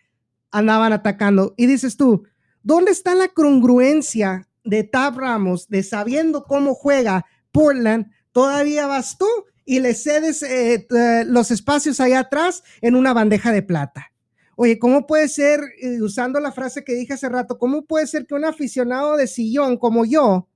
andaban 0.52 0.92
atacando. 0.92 1.52
Y 1.56 1.66
dices 1.66 1.96
tú, 1.96 2.28
¿dónde 2.62 2.92
está 2.92 3.16
la 3.16 3.26
congruencia 3.26 4.46
de 4.62 4.84
Tab 4.84 5.18
Ramos, 5.18 5.68
de 5.68 5.82
sabiendo 5.82 6.44
cómo 6.44 6.76
juega 6.76 7.26
Portland, 7.50 8.12
todavía 8.30 8.86
vas 8.86 9.18
tú 9.18 9.26
y 9.64 9.80
le 9.80 9.94
cedes 9.94 10.44
eh, 10.44 10.86
los 11.26 11.50
espacios 11.50 11.98
allá 11.98 12.20
atrás 12.20 12.62
en 12.80 12.94
una 12.94 13.12
bandeja 13.12 13.50
de 13.50 13.62
plata. 13.62 14.12
Oye, 14.54 14.78
¿cómo 14.78 15.08
puede 15.08 15.26
ser, 15.26 15.58
eh, 15.82 16.00
usando 16.00 16.38
la 16.38 16.52
frase 16.52 16.84
que 16.84 16.94
dije 16.94 17.14
hace 17.14 17.28
rato, 17.28 17.58
cómo 17.58 17.84
puede 17.84 18.06
ser 18.06 18.28
que 18.28 18.36
un 18.36 18.44
aficionado 18.44 19.16
de 19.16 19.26
sillón 19.26 19.76
como 19.76 20.04
yo 20.04 20.46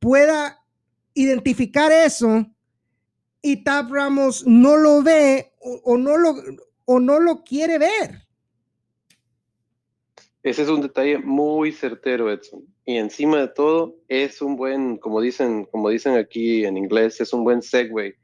pueda 0.00 0.62
identificar 1.14 1.90
eso 1.90 2.46
y 3.42 3.64
Tab 3.64 3.92
Ramos 3.92 4.46
no 4.46 4.76
lo 4.76 5.02
ve 5.02 5.52
o 5.60 5.96
no 5.96 6.16
lo, 6.16 6.34
o 6.84 7.00
no 7.00 7.20
lo 7.20 7.44
quiere 7.44 7.78
ver? 7.78 8.28
Ese 10.42 10.62
es 10.62 10.68
un 10.68 10.80
detalle 10.80 11.18
muy 11.18 11.72
certero, 11.72 12.32
Edson. 12.32 12.64
Y 12.86 12.96
encima 12.96 13.38
de 13.38 13.48
todo, 13.48 13.96
es 14.08 14.40
un 14.40 14.56
buen, 14.56 14.96
como 14.96 15.20
dicen, 15.20 15.66
como 15.66 15.90
dicen 15.90 16.14
aquí 16.14 16.64
en 16.64 16.78
inglés, 16.78 17.20
es 17.20 17.32
un 17.32 17.44
buen 17.44 17.60
segue 17.60 18.16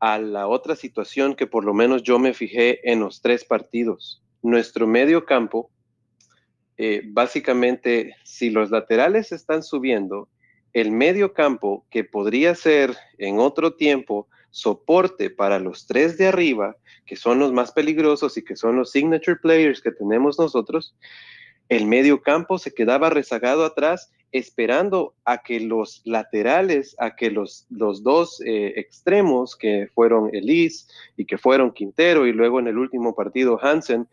a 0.00 0.18
la 0.18 0.48
otra 0.48 0.74
situación 0.74 1.34
que 1.34 1.46
por 1.46 1.64
lo 1.64 1.74
menos 1.74 2.02
yo 2.02 2.18
me 2.18 2.32
fijé 2.32 2.90
en 2.90 3.00
los 3.00 3.20
tres 3.20 3.44
partidos. 3.44 4.22
Nuestro 4.40 4.86
medio 4.86 5.26
campo, 5.26 5.70
eh, 6.78 7.02
básicamente, 7.04 8.16
si 8.24 8.48
los 8.48 8.70
laterales 8.70 9.32
están 9.32 9.62
subiendo, 9.62 10.28
el 10.72 10.90
medio 10.90 11.32
campo, 11.32 11.86
que 11.90 12.04
podría 12.04 12.54
ser 12.54 12.96
en 13.18 13.38
otro 13.38 13.74
tiempo 13.74 14.28
soporte 14.50 15.30
para 15.30 15.58
los 15.58 15.86
tres 15.86 16.18
de 16.18 16.26
arriba, 16.26 16.76
que 17.06 17.16
son 17.16 17.38
los 17.38 17.52
más 17.52 17.72
peligrosos 17.72 18.36
y 18.36 18.44
que 18.44 18.56
son 18.56 18.76
los 18.76 18.90
signature 18.90 19.36
players 19.36 19.80
que 19.80 19.90
tenemos 19.90 20.38
nosotros, 20.38 20.94
el 21.68 21.86
medio 21.86 22.22
campo 22.22 22.58
se 22.58 22.74
quedaba 22.74 23.10
rezagado 23.10 23.64
atrás 23.64 24.12
esperando 24.30 25.14
a 25.24 25.42
que 25.42 25.60
los 25.60 26.00
laterales, 26.04 26.96
a 26.98 27.16
que 27.16 27.30
los, 27.30 27.66
los 27.70 28.02
dos 28.02 28.40
eh, 28.44 28.72
extremos, 28.76 29.56
que 29.56 29.88
fueron 29.94 30.34
Elise 30.34 30.86
y 31.16 31.26
que 31.26 31.38
fueron 31.38 31.72
Quintero 31.72 32.26
y 32.26 32.32
luego 32.32 32.58
en 32.58 32.68
el 32.68 32.78
último 32.78 33.14
partido 33.14 33.58
Hansen, 33.62 34.08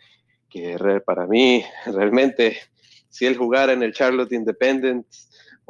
que 0.49 0.77
para 1.05 1.25
mí 1.25 1.63
realmente 1.85 2.57
si 3.09 3.25
él 3.25 3.37
jugara 3.37 3.73
en 3.73 3.81
el 3.81 3.93
Charlotte 3.93 4.31
Independent 4.31 5.05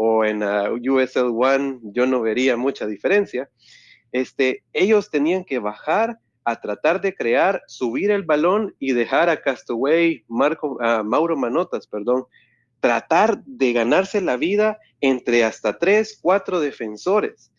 o 0.02 0.24
en 0.24 0.42
USL 0.44 1.34
One, 1.36 1.80
yo 1.82 2.06
no 2.06 2.22
vería 2.22 2.56
mucha 2.56 2.88
diferencia 2.88 3.50
este, 4.12 4.64
ellos 4.74 5.10
tenían 5.10 5.44
que 5.44 5.60
bajar 5.60 6.20
a 6.44 6.60
tratar 6.60 7.02
de 7.02 7.14
crear, 7.14 7.62
subir 7.68 8.12
el 8.12 8.24
balón 8.24 8.76
y 8.80 8.94
dejar 8.94 9.30
a 9.30 9.42
Castaway, 9.42 10.24
Marco, 10.28 10.82
a 10.82 11.04
Mauro 11.04 11.38
Manotas, 11.38 11.86
perdón, 11.86 12.26
tratar 12.80 13.44
de 13.46 13.74
ganarse 13.74 14.22
la 14.22 14.38
vida 14.38 14.80
entre 15.02 15.44
hasta 15.44 15.78
tres, 15.78 16.18
cuatro 16.22 16.60
defensores. 16.60 17.52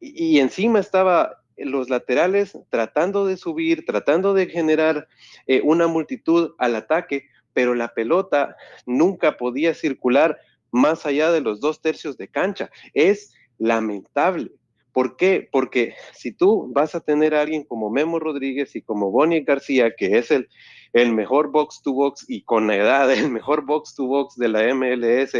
Y, 0.00 0.38
encima 0.38 0.78
estaba 0.78 1.42
los 1.56 1.88
laterales 1.88 2.56
tratando 2.70 3.26
de 3.26 3.36
subir, 3.36 3.84
tratando 3.84 4.34
de 4.34 4.46
generar 4.46 5.08
eh, 5.46 5.60
una 5.64 5.86
multitud 5.86 6.52
al 6.58 6.76
ataque, 6.76 7.24
pero 7.54 7.74
la 7.74 7.88
pelota 7.88 8.56
nunca 8.84 9.36
podía 9.36 9.74
circular 9.74 10.38
más 10.76 11.06
allá 11.06 11.32
de 11.32 11.40
los 11.40 11.60
dos 11.60 11.80
tercios 11.80 12.16
de 12.16 12.28
cancha. 12.28 12.70
Es 12.94 13.34
lamentable. 13.58 14.52
¿Por 14.92 15.16
qué? 15.16 15.48
Porque 15.50 15.94
si 16.14 16.32
tú 16.32 16.72
vas 16.72 16.94
a 16.94 17.00
tener 17.00 17.34
a 17.34 17.42
alguien 17.42 17.64
como 17.64 17.90
Memo 17.90 18.18
Rodríguez 18.18 18.74
y 18.76 18.82
como 18.82 19.10
Bonnie 19.10 19.44
García, 19.44 19.94
que 19.94 20.16
es 20.16 20.30
el, 20.30 20.48
el 20.92 21.12
mejor 21.12 21.50
box 21.50 21.82
to 21.82 21.92
box 21.92 22.24
y 22.28 22.42
con 22.42 22.66
la 22.66 22.76
edad 22.76 23.10
el 23.12 23.30
mejor 23.30 23.66
box 23.66 23.94
to 23.94 24.06
box 24.06 24.36
de 24.36 24.48
la 24.48 24.74
MLS, 24.74 25.32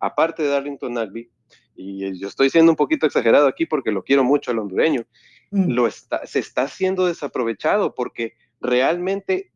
aparte 0.00 0.42
de 0.42 0.48
Darlington 0.48 0.94
Nagby, 0.94 1.30
y 1.76 2.18
yo 2.18 2.28
estoy 2.28 2.50
siendo 2.50 2.72
un 2.72 2.76
poquito 2.76 3.06
exagerado 3.06 3.46
aquí 3.46 3.66
porque 3.66 3.92
lo 3.92 4.02
quiero 4.02 4.24
mucho 4.24 4.50
al 4.50 4.58
hondureño, 4.58 5.04
mm. 5.50 5.70
lo 5.70 5.86
está, 5.86 6.26
se 6.26 6.38
está 6.38 6.68
siendo 6.68 7.06
desaprovechado 7.06 7.94
porque 7.94 8.34
realmente 8.60 9.52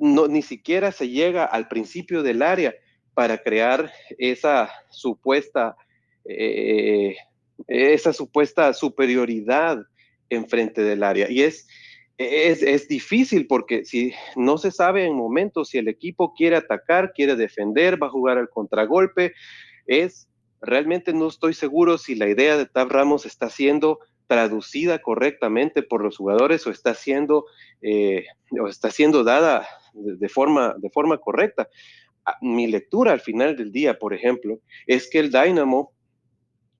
no, 0.00 0.28
ni 0.28 0.42
siquiera 0.42 0.92
se 0.92 1.08
llega 1.08 1.44
al 1.44 1.68
principio 1.68 2.22
del 2.22 2.42
área 2.42 2.74
para 3.18 3.36
crear 3.36 3.92
esa 4.16 4.70
supuesta 4.90 5.76
eh, 6.24 7.16
esa 7.66 8.12
supuesta 8.12 8.72
superioridad 8.72 9.84
enfrente 10.30 10.84
del 10.84 11.02
área. 11.02 11.28
Y 11.28 11.42
es, 11.42 11.66
es, 12.16 12.86
difícil 12.86 13.48
porque 13.48 13.84
si 13.84 14.14
no 14.36 14.56
se 14.56 14.70
sabe 14.70 15.04
en 15.04 15.16
momentos 15.16 15.70
si 15.70 15.78
el 15.78 15.88
equipo 15.88 16.32
quiere 16.32 16.54
atacar, 16.54 17.12
quiere 17.12 17.34
defender, 17.34 18.00
va 18.00 18.06
a 18.06 18.10
jugar 18.10 18.38
al 18.38 18.50
contragolpe, 18.50 19.34
es 19.88 20.28
realmente 20.60 21.12
no 21.12 21.26
estoy 21.26 21.54
seguro 21.54 21.98
si 21.98 22.14
la 22.14 22.28
idea 22.28 22.56
de 22.56 22.66
Tab 22.66 22.88
Ramos 22.88 23.26
está 23.26 23.50
siendo 23.50 23.98
traducida 24.28 25.02
correctamente 25.02 25.82
por 25.82 26.04
los 26.04 26.18
jugadores 26.18 26.64
o 26.68 26.70
está 26.70 26.94
siendo, 26.94 27.46
eh, 27.82 28.26
o 28.62 28.68
está 28.68 28.92
siendo 28.92 29.24
dada 29.24 29.66
de, 29.92 30.28
forma, 30.28 30.76
de 30.78 30.90
forma 30.90 31.18
correcta. 31.18 31.68
Mi 32.40 32.66
lectura 32.66 33.12
al 33.12 33.20
final 33.20 33.56
del 33.56 33.72
día, 33.72 33.98
por 33.98 34.14
ejemplo, 34.14 34.60
es 34.86 35.08
que 35.08 35.18
el 35.18 35.30
Dynamo 35.30 35.92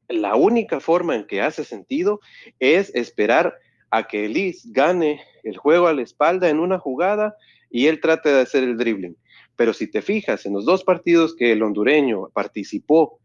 la 0.09 0.37
única 0.37 0.81
forma 0.81 1.15
en 1.15 1.27
que 1.27 1.43
hace 1.43 1.65
sentido 1.65 2.21
es 2.59 2.95
esperar 2.95 3.55
a 3.91 4.07
que 4.07 4.25
Elise 4.25 4.69
gane 4.73 5.21
el 5.43 5.57
juego 5.57 5.87
a 5.87 5.93
la 5.93 6.03
espalda 6.03 6.49
en 6.49 6.59
una 6.59 6.79
jugada 6.79 7.37
y 7.71 7.87
él 7.87 8.01
trate 8.01 8.31
de 8.31 8.41
hacer 8.41 8.65
el 8.65 8.77
dribbling. 8.77 9.17
Pero 9.57 9.73
si 9.73 9.91
te 9.91 10.03
fijas 10.03 10.47
en 10.47 10.55
los 10.55 10.65
dos 10.65 10.85
partidos 10.85 11.35
que 11.35 11.53
el 11.53 11.63
hondureño 11.63 12.31
participó 12.33 13.21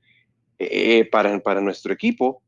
eh, 0.60 1.06
para, 1.10 1.40
para 1.40 1.62
nuestro 1.62 1.94
equipo, 1.94 2.42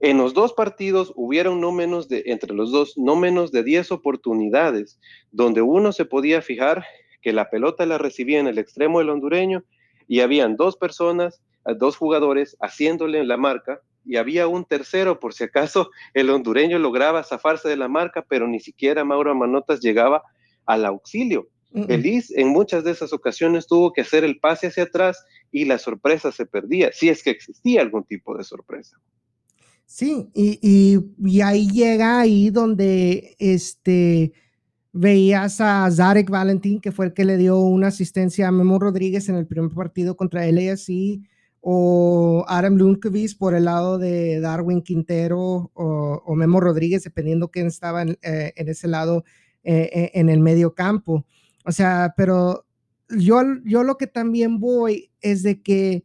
en 0.00 0.18
los 0.18 0.34
dos 0.34 0.52
partidos 0.52 1.12
hubieron 1.14 1.60
no 1.60 1.70
menos 1.70 2.08
de, 2.08 2.24
entre 2.26 2.54
los 2.54 2.72
dos, 2.72 2.98
no 2.98 3.14
menos 3.14 3.52
de 3.52 3.62
10 3.62 3.92
oportunidades 3.92 4.98
donde 5.30 5.62
uno 5.62 5.92
se 5.92 6.04
podía 6.04 6.42
fijar 6.42 6.84
que 7.22 7.32
la 7.32 7.48
pelota 7.48 7.86
la 7.86 7.98
recibía 7.98 8.40
en 8.40 8.48
el 8.48 8.58
extremo 8.58 8.98
del 8.98 9.10
hondureño 9.10 9.64
y 10.08 10.20
habían 10.20 10.56
dos 10.56 10.76
personas 10.76 11.40
dos 11.78 11.96
jugadores 11.96 12.56
haciéndole 12.60 13.24
la 13.24 13.36
marca 13.36 13.80
y 14.04 14.16
había 14.16 14.48
un 14.48 14.64
tercero 14.64 15.20
por 15.20 15.32
si 15.32 15.44
acaso 15.44 15.90
el 16.14 16.30
hondureño 16.30 16.78
lograba 16.78 17.22
zafarse 17.22 17.68
de 17.68 17.76
la 17.76 17.88
marca, 17.88 18.24
pero 18.28 18.46
ni 18.48 18.60
siquiera 18.60 19.04
Mauro 19.04 19.34
Manotas 19.34 19.80
llegaba 19.80 20.22
al 20.66 20.84
auxilio. 20.84 21.48
Elis 21.88 22.30
en 22.32 22.48
muchas 22.48 22.84
de 22.84 22.90
esas 22.90 23.14
ocasiones 23.14 23.66
tuvo 23.66 23.94
que 23.94 24.02
hacer 24.02 24.24
el 24.24 24.38
pase 24.38 24.66
hacia 24.66 24.82
atrás 24.82 25.24
y 25.50 25.64
la 25.64 25.78
sorpresa 25.78 26.30
se 26.30 26.44
perdía, 26.44 26.92
si 26.92 27.08
es 27.08 27.22
que 27.22 27.30
existía 27.30 27.80
algún 27.80 28.04
tipo 28.04 28.36
de 28.36 28.44
sorpresa. 28.44 28.98
Sí, 29.86 30.28
y, 30.34 30.58
y, 31.18 31.40
ahí 31.40 31.70
llega 31.70 32.20
ahí 32.20 32.50
donde 32.50 33.36
este, 33.38 34.34
veías 34.92 35.60
a 35.60 35.90
Zarek 35.90 36.30
Valentín, 36.30 36.80
que 36.80 36.92
fue 36.92 37.06
el 37.06 37.14
que 37.14 37.24
le 37.24 37.38
dio 37.38 37.58
una 37.58 37.88
asistencia 37.88 38.48
a 38.48 38.52
Memo 38.52 38.78
Rodríguez 38.78 39.28
en 39.28 39.36
el 39.36 39.46
primer 39.46 39.70
partido 39.72 40.16
contra 40.16 40.46
LAFC, 40.46 41.20
o 41.64 42.44
Adam 42.48 42.74
Lundqvist 42.74 43.38
por 43.38 43.54
el 43.54 43.66
lado 43.66 43.96
de 43.96 44.40
Darwin 44.40 44.82
Quintero 44.82 45.70
o, 45.74 46.34
Memo 46.34 46.60
Rodríguez, 46.60 47.04
dependiendo 47.04 47.52
quién 47.52 47.68
estaba 47.68 48.02
en, 48.02 48.18
eh, 48.22 48.52
ese 48.56 48.88
lado 48.88 49.24
eh, 49.62 49.88
eh, 49.92 50.10
en 50.14 50.28
el 50.28 50.40
medio 50.40 50.74
campo. 50.74 51.24
O 51.64 51.70
sea, 51.70 52.14
pero 52.16 52.66
yo, 53.08 53.42
yo 53.64 53.84
lo 53.84 53.96
que 53.96 54.08
también 54.08 54.58
voy 54.58 55.12
es 55.20 55.44
de 55.44 55.62
que 55.62 56.02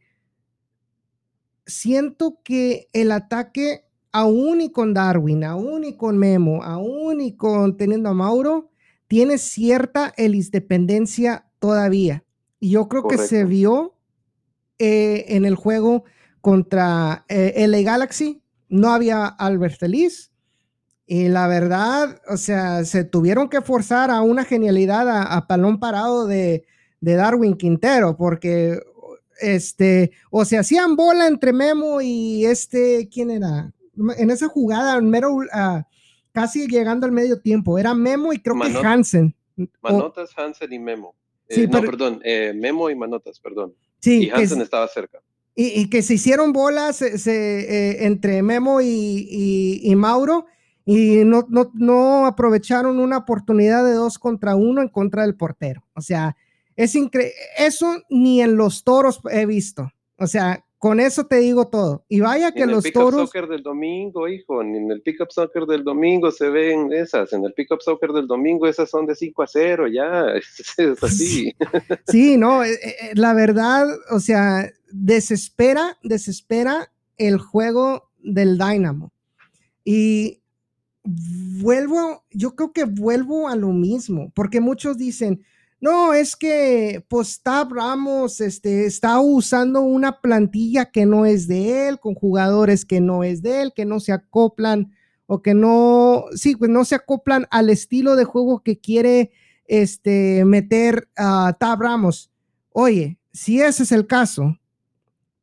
siento 1.65 2.39
que 2.43 2.87
el 2.93 3.11
ataque, 3.11 3.83
aún 4.11 4.61
y 4.61 4.71
con 4.71 4.93
Darwin, 4.93 5.43
aún 5.43 5.83
y 5.85 5.97
con 5.97 6.19
Memo, 6.19 6.63
aún 6.63 7.19
y 7.19 7.35
con 7.35 7.77
teniendo 7.77 8.09
a 8.09 8.13
Mauro, 8.13 8.69
tiene 9.07 9.37
cierta 9.37 10.13
dependencia 10.17 11.45
todavía. 11.59 12.23
Y 12.59 12.71
yo 12.71 12.87
creo 12.87 13.07
que 13.07 13.17
se 13.17 13.45
vio 13.45 13.95
eh, 14.79 15.25
en 15.29 15.45
el 15.45 15.55
juego 15.55 16.03
contra 16.41 17.25
eh, 17.29 17.65
LA 17.67 17.81
Galaxy. 17.81 18.41
No 18.69 18.91
había 18.91 19.25
Albert 19.25 19.79
Feliz. 19.79 20.31
Y 21.05 21.29
la 21.29 21.47
verdad, 21.47 22.21
o 22.27 22.35
sea, 22.35 22.83
se 22.83 23.05
tuvieron 23.05 23.47
que 23.47 23.61
forzar 23.61 24.11
a 24.11 24.21
una 24.21 24.43
genialidad 24.43 25.07
a, 25.09 25.47
palón 25.47 25.79
parado 25.79 26.27
de, 26.27 26.65
Darwin 26.99 27.55
Quintero, 27.55 28.17
porque 28.17 28.77
este, 29.39 30.11
o 30.31 30.43
se 30.43 30.57
hacían 30.57 30.97
bola 30.97 31.27
entre 31.27 31.53
Memo 31.53 32.01
y 32.01 32.45
este, 32.45 33.07
¿quién 33.07 33.31
era? 33.31 33.71
En 34.17 34.29
esa 34.31 34.49
jugada, 34.49 34.99
mero, 34.99 35.35
uh, 35.35 35.83
casi 36.37 36.67
llegando 36.67 37.07
al 37.07 37.11
medio 37.11 37.41
tiempo, 37.41 37.79
era 37.79 37.95
Memo 37.95 38.31
y 38.31 38.37
creo 38.37 38.55
que 38.59 38.77
Hansen. 38.85 39.35
Manotas, 39.81 40.37
Hansen 40.37 40.71
y 40.71 40.77
Memo. 40.77 41.15
Eh, 41.49 41.67
no, 41.67 41.81
perdón, 41.81 42.21
eh, 42.23 42.53
Memo 42.55 42.91
y 42.91 42.95
Manotas, 42.95 43.39
perdón. 43.39 43.73
Sí, 43.97 44.25
y 44.25 44.29
Hansen 44.29 44.61
estaba 44.61 44.87
cerca. 44.87 45.19
Y, 45.55 45.89
que 45.89 46.03
se 46.03 46.13
hicieron 46.13 46.53
bolas 46.53 47.01
eh, 47.01 48.05
entre 48.05 48.43
Memo 48.43 48.81
y, 48.81 49.91
Mauro 49.97 50.45
y 50.85 51.23
no, 51.25 51.47
no, 51.49 51.71
no, 51.73 52.27
aprovecharon 52.27 52.99
una 52.99 53.17
oportunidad 53.17 53.83
de 53.83 53.93
dos 53.93 54.19
contra 54.19 54.55
uno 54.55 54.83
en 54.83 54.89
contra 54.89 55.23
del 55.23 55.35
portero. 55.35 55.87
O 55.95 56.01
sea, 56.01 56.37
es 56.75 56.93
increíble. 56.93 57.33
Eso 57.57 58.03
ni 58.11 58.43
en 58.43 58.57
los 58.57 58.83
toros 58.83 59.21
he 59.31 59.47
visto. 59.47 59.91
O 60.19 60.27
sea, 60.27 60.63
con 60.77 60.99
eso 60.99 61.25
te 61.25 61.37
digo 61.37 61.67
todo. 61.69 62.05
Y 62.07 62.19
vaya 62.19 62.51
que 62.51 62.65
los 62.65 62.83
toros. 62.91 63.13
En 63.13 63.19
el 63.21 63.27
soccer 63.27 63.47
del 63.47 63.63
domingo, 63.63 64.27
hijo, 64.27 64.61
en 64.61 64.91
el 64.91 65.01
pickup 65.01 65.31
soccer 65.31 65.65
del 65.65 65.83
domingo 65.83 66.31
se 66.31 66.49
ven 66.49 66.93
esas. 66.93 67.33
En 67.33 67.43
el 67.43 67.53
pickup 67.53 67.81
soccer 67.81 68.11
del 68.11 68.27
domingo 68.27 68.67
esas 68.67 68.89
son 68.89 69.05
de 69.07 69.15
5 69.15 69.43
a 69.43 69.47
0, 69.47 69.87
ya. 69.87 70.25
Es 70.77 71.03
así. 71.03 71.55
Sí, 72.07 72.37
no, 72.37 72.63
eh, 72.63 72.73
eh, 72.73 73.11
la 73.15 73.33
verdad, 73.33 73.87
o 74.11 74.19
sea, 74.19 74.69
desespera, 74.91 75.97
desespera 76.03 76.91
el 77.17 77.39
juego 77.39 78.11
del 78.19 78.57
Dynamo. 78.57 79.11
Y 79.83 80.41
vuelvo, 81.03 82.25
yo 82.31 82.55
creo 82.55 82.71
que 82.73 82.83
vuelvo 82.83 83.47
a 83.47 83.55
lo 83.55 83.69
mismo, 83.69 84.31
porque 84.35 84.61
muchos 84.61 84.97
dicen, 84.97 85.43
no, 85.79 86.13
es 86.13 86.35
que 86.35 87.05
pues 87.07 87.41
Ramos 87.45 88.41
este, 88.41 88.85
está 88.85 89.19
usando 89.19 89.81
una 89.81 90.21
plantilla 90.21 90.85
que 90.91 91.05
no 91.05 91.25
es 91.25 91.47
de 91.47 91.87
él, 91.87 91.99
con 91.99 92.15
jugadores 92.15 92.83
que 92.83 92.99
no 92.99 93.23
es 93.23 93.43
de 93.43 93.61
él, 93.61 93.73
que 93.75 93.85
no 93.85 93.99
se 93.99 94.11
acoplan 94.11 94.91
o 95.27 95.41
que 95.41 95.53
no, 95.53 96.25
sí, 96.33 96.55
pues 96.55 96.71
no 96.71 96.83
se 96.83 96.95
acoplan 96.95 97.45
al 97.51 97.69
estilo 97.69 98.15
de 98.15 98.23
juego 98.23 98.63
que 98.63 98.79
quiere 98.79 99.31
este, 99.65 100.45
meter 100.45 101.09
a 101.15 101.55
Tab 101.59 101.81
Ramos. 101.81 102.31
Oye, 102.71 103.19
si 103.31 103.61
ese 103.61 103.83
es 103.83 103.91
el 103.91 104.07
caso, 104.07 104.57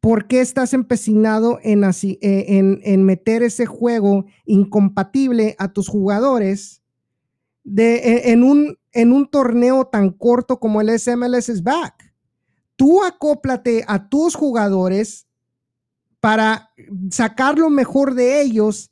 ¿por 0.01 0.27
qué 0.27 0.41
estás 0.41 0.75
empecinado 0.75 1.61
en, 1.63 1.85
así, 1.85 2.19
eh, 2.23 2.47
en, 2.49 2.81
en 2.83 3.05
meter 3.05 3.43
ese 3.43 3.67
juego 3.67 4.25
incompatible 4.47 5.55
a 5.59 5.73
tus 5.73 5.89
jugadores 5.89 6.83
de, 7.63 7.97
e, 7.97 8.33
en 8.33 8.43
un 8.43 8.79
en 8.95 9.13
un 9.13 9.29
torneo 9.29 9.87
tan 9.87 10.11
corto 10.11 10.59
como 10.59 10.81
el 10.81 10.99
SMLS 10.99 11.49
is 11.49 11.63
back. 11.63 12.15
Tú 12.77 13.05
acóplate 13.05 13.85
a 13.87 14.09
tus 14.09 14.35
jugadores 14.35 15.27
para 16.21 16.71
sacar 17.11 17.59
lo 17.59 17.69
mejor 17.69 18.15
de 18.15 18.41
ellos 18.41 18.91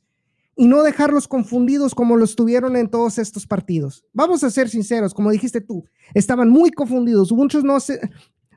y 0.55 0.67
no 0.67 0.83
dejarlos 0.83 1.27
confundidos 1.27 1.95
como 1.95 2.15
lo 2.15 2.25
estuvieron 2.25 2.75
en 2.75 2.89
todos 2.89 3.17
estos 3.17 3.47
partidos. 3.47 4.05
Vamos 4.13 4.43
a 4.43 4.51
ser 4.51 4.69
sinceros, 4.69 5.13
como 5.13 5.31
dijiste 5.31 5.61
tú, 5.61 5.85
estaban 6.13 6.49
muy 6.49 6.69
confundidos. 6.69 7.31
Muchos 7.31 7.63
no 7.63 7.79
se, 7.79 7.99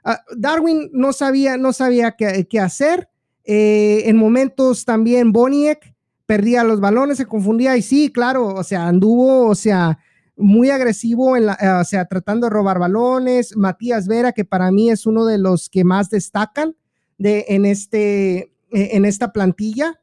ah, 0.04 0.20
Darwin 0.36 0.90
no 0.92 1.12
sabía, 1.12 1.56
no 1.56 1.72
sabía 1.72 2.16
qué, 2.16 2.60
hacer. 2.60 3.08
Eh, 3.44 4.02
en 4.06 4.16
momentos 4.16 4.84
también 4.84 5.32
Boniek 5.32 5.94
perdía 6.26 6.64
los 6.64 6.80
balones, 6.80 7.16
se 7.16 7.26
confundía 7.26 7.76
y 7.76 7.82
sí, 7.82 8.10
claro, 8.12 8.48
o 8.48 8.64
sea, 8.64 8.88
anduvo, 8.88 9.46
o 9.46 9.54
sea, 9.54 9.98
muy 10.36 10.70
agresivo, 10.70 11.36
en 11.36 11.46
la, 11.46 11.54
eh, 11.60 11.68
o 11.80 11.84
sea, 11.84 12.04
tratando 12.06 12.46
de 12.46 12.50
robar 12.50 12.78
balones. 12.78 13.56
Matías 13.56 14.06
Vera, 14.06 14.32
que 14.32 14.44
para 14.44 14.70
mí 14.70 14.90
es 14.90 15.06
uno 15.06 15.24
de 15.24 15.38
los 15.38 15.68
que 15.68 15.84
más 15.84 16.10
destacan 16.10 16.76
de, 17.18 17.46
en, 17.48 17.64
este, 17.64 18.52
e, 18.70 18.96
en 18.96 19.04
esta 19.04 19.32
plantilla. 19.32 20.00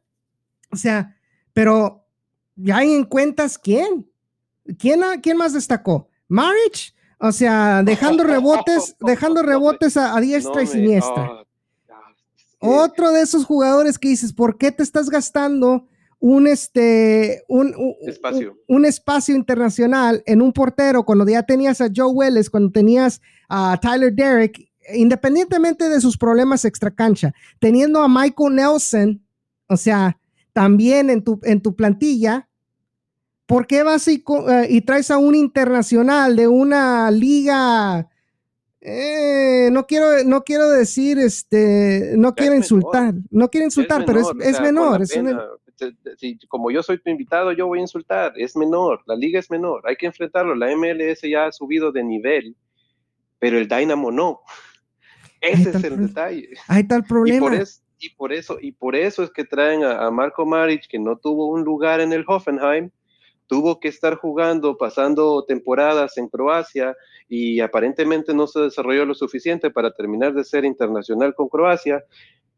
O 0.71 0.75
sea, 0.75 1.15
pero 1.53 2.05
ya 2.55 2.77
hay 2.77 2.93
en 2.93 3.03
cuentas 3.03 3.57
quién. 3.57 4.09
¿Quién, 4.79 5.01
quién 5.21 5.37
más 5.37 5.53
destacó? 5.53 6.09
Marich, 6.27 6.95
o 7.19 7.31
sea, 7.31 7.83
dejando 7.83 8.23
rebotes, 8.23 8.95
dejando 9.01 9.43
rebotes 9.43 9.97
a, 9.97 10.19
diestra 10.19 10.63
y 10.63 10.67
siniestra. 10.67 11.45
Oh, 12.59 12.81
Otro 12.83 13.11
de 13.11 13.21
esos 13.21 13.45
jugadores 13.45 13.99
que 13.99 14.07
dices, 14.07 14.31
¿por 14.31 14.57
qué 14.57 14.71
te 14.71 14.83
estás 14.83 15.09
gastando 15.09 15.87
un, 16.23 16.47
este, 16.47 17.43
un, 17.49 17.75
espacio. 17.99 18.57
Un, 18.69 18.85
espacio 18.85 19.35
internacional 19.35 20.23
en 20.25 20.41
un 20.41 20.53
portero, 20.53 21.03
cuando 21.03 21.27
ya 21.27 21.43
tenías 21.43 21.81
a 21.81 21.89
Joe 21.93 22.13
Welles, 22.13 22.49
cuando 22.49 22.71
tenías 22.71 23.19
a 23.49 23.77
Tyler 23.81 24.13
Derrick, 24.13 24.71
independientemente 24.93 25.89
de 25.89 25.99
sus 25.99 26.17
problemas 26.17 26.63
extra 26.63 26.91
cancha, 26.91 27.33
teniendo 27.59 28.01
a 28.01 28.07
Michael 28.07 28.55
Nelson, 28.55 29.21
o 29.67 29.75
sea, 29.75 30.17
también 30.53 31.09
en 31.09 31.25
tu, 31.25 31.41
en 31.43 31.59
tu 31.59 31.75
plantilla, 31.75 32.47
¿por 33.45 33.67
qué 33.67 33.83
vas 33.83 34.07
y, 34.07 34.23
eh, 34.47 34.67
y 34.69 34.79
traes 34.79 35.11
a 35.11 35.17
un 35.17 35.35
internacional 35.35 36.37
de 36.37 36.47
una 36.47 37.11
liga? 37.11 38.07
Eh, 38.79 39.67
no 39.73 39.85
quiero, 39.87 40.23
no 40.23 40.45
quiero 40.45 40.69
decir, 40.69 41.19
este, 41.19 42.13
no 42.15 42.33
quiero 42.33 42.55
insultar, 42.55 43.13
no 43.29 43.49
quiero 43.49 43.65
insultar, 43.65 44.05
pero 44.05 44.21
es, 44.21 44.61
menor. 44.61 45.01
Es 45.01 45.17
si, 46.17 46.37
como 46.47 46.71
yo 46.71 46.83
soy 46.83 46.99
tu 46.99 47.09
invitado, 47.09 47.51
yo 47.51 47.67
voy 47.67 47.79
a 47.79 47.81
insultar. 47.81 48.33
Es 48.37 48.55
menor, 48.55 49.03
la 49.05 49.15
liga 49.15 49.39
es 49.39 49.49
menor, 49.49 49.81
hay 49.85 49.95
que 49.95 50.05
enfrentarlo. 50.05 50.55
La 50.55 50.75
MLS 50.75 51.21
ya 51.21 51.45
ha 51.45 51.51
subido 51.51 51.91
de 51.91 52.03
nivel, 52.03 52.55
pero 53.39 53.57
el 53.57 53.67
Dynamo 53.67 54.11
no. 54.11 54.41
Ese 55.41 55.71
es 55.71 55.83
el 55.83 56.07
detalle. 56.07 56.49
Hay 56.67 56.85
tal 56.85 57.03
problema. 57.03 57.37
Y 57.37 57.39
por, 57.39 57.67
y 57.99 58.09
por, 58.11 58.33
eso, 58.33 58.57
y 58.61 58.71
por 58.71 58.95
eso 58.95 59.23
es 59.23 59.31
que 59.31 59.43
traen 59.43 59.83
a, 59.83 60.09
Marco 60.11 60.45
Maric, 60.45 60.87
que 60.87 60.99
no 60.99 61.17
tuvo 61.17 61.47
un 61.47 61.63
lugar 61.63 61.99
en 61.99 62.13
el 62.13 62.23
Hoffenheim, 62.27 62.89
tuvo 63.47 63.79
que 63.79 63.89
estar 63.89 64.15
jugando, 64.15 64.77
pasando 64.77 65.43
temporadas 65.45 66.17
en 66.17 66.27
Croacia 66.27 66.95
y 67.27 67.59
aparentemente 67.59 68.33
no 68.33 68.47
se 68.47 68.61
desarrolló 68.61 69.05
lo 69.05 69.13
suficiente 69.13 69.69
para 69.69 69.91
terminar 69.91 70.33
de 70.33 70.43
ser 70.43 70.65
internacional 70.65 71.33
con 71.35 71.49
Croacia. 71.49 72.03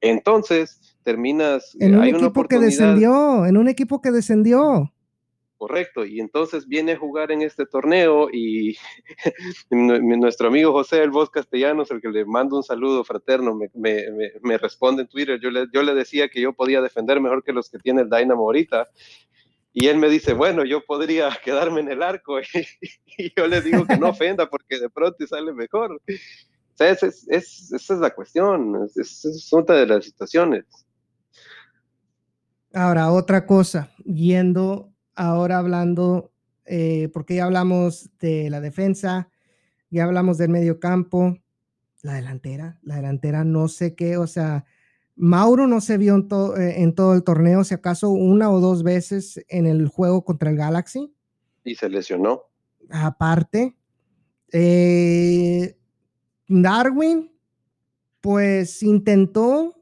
Entonces, 0.02 0.95
terminas... 1.06 1.78
En 1.80 1.96
un 1.96 2.04
equipo 2.04 2.44
que 2.46 2.60
descendió, 2.60 3.46
en 3.46 3.56
un 3.56 3.70
equipo 3.70 4.02
que 4.02 4.12
descendió. 4.12 4.92
Correcto, 5.58 6.04
y 6.06 6.20
entonces 6.20 6.68
viene 6.68 6.92
a 6.92 6.98
jugar 6.98 7.32
en 7.32 7.42
este 7.42 7.66
torneo 7.66 8.28
y 8.30 8.78
nuestro 9.72 10.50
amigo 10.50 10.74
José 10.74 11.02
El 11.02 11.12
Voz 11.12 11.30
Castellanos, 11.30 11.90
el 11.92 12.02
que 12.02 12.10
le 12.10 12.26
mando 12.26 12.58
un 12.58 12.64
saludo 12.64 13.06
fraterno, 13.06 13.58
me, 13.74 14.58
responde 14.58 15.04
en 15.04 15.08
Twitter, 15.08 15.40
yo 15.40 15.50
le, 15.52 15.68
yo 15.74 15.82
le 15.82 15.94
decía 15.94 16.28
que 16.28 16.42
yo 16.42 16.52
podía 16.52 16.82
defender 16.82 17.22
mejor 17.22 17.42
que 17.42 17.54
los 17.54 17.70
que 17.70 17.80
tiene 17.80 18.02
el 18.02 18.10
Dynamo 18.10 18.42
ahorita, 18.42 18.90
y 19.72 19.88
él 19.88 19.98
me 19.98 20.10
dice, 20.10 20.34
bueno, 20.34 20.66
yo 20.66 20.84
podría 20.86 21.30
quedarme 21.44 21.80
en 21.80 21.90
el 21.90 22.04
arco, 22.04 22.40
y, 23.18 23.34
yo 23.38 23.48
le 23.48 23.62
digo 23.62 23.86
que 23.86 23.98
no 23.98 24.10
ofenda 24.10 24.50
porque 24.50 24.78
de 24.78 24.90
pronto 24.90 25.26
sale 25.26 25.54
mejor. 25.54 26.02
esa 26.78 27.08
es, 27.08 27.90
la 27.90 28.14
cuestión, 28.14 28.90
es, 28.94 29.24
es 29.24 29.54
una 29.54 29.74
de 29.74 29.88
las 29.88 30.04
situaciones. 30.04 30.85
Ahora, 32.76 33.10
otra 33.10 33.46
cosa, 33.46 33.90
yendo 34.04 34.92
ahora 35.16 35.60
hablando, 35.60 36.34
eh, 36.66 37.10
porque 37.14 37.36
ya 37.36 37.46
hablamos 37.46 38.10
de 38.20 38.50
la 38.50 38.60
defensa, 38.60 39.30
ya 39.90 40.04
hablamos 40.04 40.38
del 40.38 40.50
medio 40.50 40.78
campo, 40.82 41.38
la 42.02 42.16
delantera, 42.16 42.78
la 42.82 42.98
delantera 42.98 43.46
no 43.46 43.70
sé 43.70 43.96
qué, 43.96 44.18
o 44.18 44.28
sea, 44.28 44.66
Mauro 45.16 45.68
no 45.68 45.80
se 45.80 45.98
vio 45.98 46.16
en, 46.16 46.28
eh, 46.62 46.82
en 46.82 46.94
todo 46.94 47.14
el 47.14 47.24
torneo, 47.24 47.64
si 47.64 47.74
acaso 47.74 48.10
una 48.10 48.52
o 48.52 48.60
dos 48.60 48.84
veces 48.84 49.42
en 49.48 49.68
el 49.68 49.88
juego 49.88 50.26
contra 50.26 50.50
el 50.50 50.58
Galaxy. 50.58 51.16
Y 51.64 51.76
se 51.76 51.88
lesionó. 51.88 52.42
aparte. 52.90 53.78
Eh, 54.52 55.78
Darwin, 56.50 57.32
pues 58.20 58.84
intentó, 58.84 59.82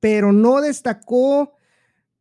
pero 0.00 0.32
no 0.32 0.60
destacó 0.60 1.53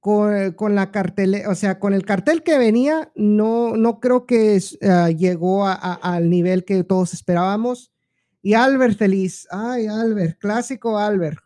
con, 0.03 0.75
la 0.75 0.91
cartel, 0.91 1.43
o 1.47 1.55
sea, 1.55 1.79
con 1.79 1.93
el 1.93 2.03
cartel 2.03 2.43
que 2.43 2.57
venía, 2.57 3.09
no, 3.15 3.77
no 3.77 4.01
creo 4.01 4.25
que 4.25 4.57
eh, 4.57 5.15
llegó 5.17 5.65
al 5.65 6.29
nivel 6.29 6.65
que 6.65 6.83
todos 6.83 7.13
esperábamos. 7.13 7.93
Y 8.41 8.53
Albert 8.53 8.97
feliz, 8.97 9.47
ay 9.49 9.87
Albert, 9.87 10.39
clásico 10.39 10.97
Albert. 10.97 11.39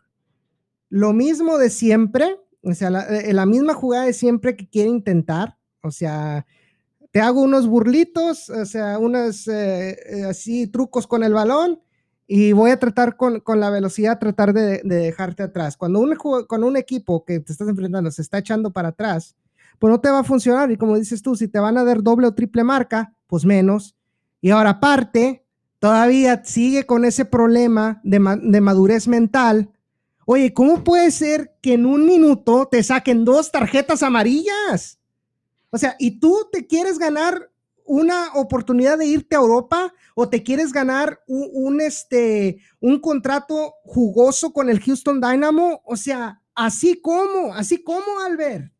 Lo 0.88 1.12
mismo 1.12 1.56
de 1.56 1.70
siempre, 1.70 2.40
o 2.62 2.74
sea, 2.74 2.90
la, 2.90 3.06
eh, 3.08 3.46
misma 3.46 3.74
jugada 3.74 4.06
de 4.06 4.12
siempre 4.12 4.56
que 4.56 4.68
quiere 4.68 4.90
intentar, 4.90 5.56
o 5.80 5.92
sea, 5.92 6.44
te 7.12 7.20
hago 7.20 7.42
unos 7.42 7.68
burlitos, 7.68 8.50
o 8.50 8.66
sea, 8.66 8.98
unos 8.98 9.46
eh, 9.46 10.24
así 10.28 10.66
trucos 10.66 11.06
con 11.06 11.22
el 11.22 11.32
balón 11.32 11.80
y 12.30 12.52
voy 12.52 12.70
a 12.70 12.78
tratar 12.78 13.16
con, 13.16 13.42
la 13.46 13.70
velocidad, 13.70 14.18
tratar 14.18 14.52
de, 14.52 14.82
dejarte 14.84 15.42
atrás. 15.42 15.78
Cuando 15.78 15.98
un, 15.98 16.14
con 16.14 16.62
un 16.62 16.76
equipo 16.76 17.24
que 17.24 17.40
te 17.40 17.52
estás 17.52 17.66
enfrentando 17.68 18.10
se 18.10 18.20
está 18.20 18.36
echando 18.38 18.70
para 18.70 18.88
atrás, 18.88 19.34
pues 19.78 19.90
no 19.90 19.98
te 19.98 20.10
va 20.10 20.18
a 20.18 20.24
funcionar. 20.24 20.70
Y 20.70 20.76
como 20.76 20.98
dices 20.98 21.22
tú, 21.22 21.34
si 21.34 21.48
te 21.48 21.58
van 21.58 21.78
a 21.78 21.84
dar 21.84 22.02
doble 22.02 22.26
o 22.26 22.34
triple 22.34 22.64
marca, 22.64 23.14
pues 23.26 23.46
menos. 23.46 23.96
Y 24.42 24.50
ahora 24.50 24.70
aparte, 24.70 25.42
todavía 25.78 26.44
sigue 26.44 26.84
con 26.84 27.06
ese 27.06 27.24
problema 27.24 27.98
de, 28.04 28.18
de 28.42 28.60
madurez 28.60 29.08
mental. 29.08 29.70
Oye, 30.26 30.52
¿cómo 30.52 30.84
puede 30.84 31.10
ser 31.10 31.54
que 31.62 31.72
en 31.72 31.86
un 31.86 32.04
minuto 32.04 32.68
te 32.70 32.82
saquen 32.82 33.24
dos 33.24 33.50
tarjetas 33.50 34.02
amarillas? 34.02 34.98
O 35.70 35.78
sea, 35.78 35.96
y 35.98 36.20
tú 36.20 36.46
te 36.52 36.66
quieres 36.66 36.98
ganar 36.98 37.50
una 37.88 38.34
oportunidad 38.34 38.98
de 38.98 39.06
irte 39.06 39.34
a 39.34 39.40
Europa 39.40 39.92
o 40.14 40.28
te 40.28 40.42
quieres 40.42 40.72
ganar 40.72 41.20
un, 41.26 41.80
este, 41.80 42.58
un 42.80 43.00
contrato 43.00 43.74
jugoso 43.82 44.52
con 44.52 44.68
el 44.68 44.80
Houston 44.80 45.20
Dynamo? 45.20 45.82
O 45.84 45.96
sea, 45.96 46.40
así 46.54 47.00
como, 47.00 47.54
así 47.54 47.82
como, 47.82 48.20
Albert. 48.20 48.70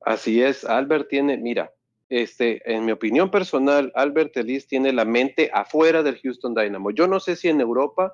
Así 0.00 0.42
es, 0.42 0.64
Albert 0.64 1.08
tiene, 1.08 1.36
mira, 1.36 1.72
este, 2.08 2.60
en 2.70 2.84
mi 2.84 2.92
opinión 2.92 3.30
personal, 3.30 3.92
Albert 3.94 4.36
Ellis 4.36 4.66
tiene 4.66 4.92
la 4.92 5.04
mente 5.04 5.50
afuera 5.52 6.02
del 6.02 6.18
Houston 6.20 6.54
Dynamo. 6.54 6.90
Yo 6.90 7.06
no 7.06 7.20
sé 7.20 7.36
si 7.36 7.48
en 7.48 7.60
Europa, 7.60 8.12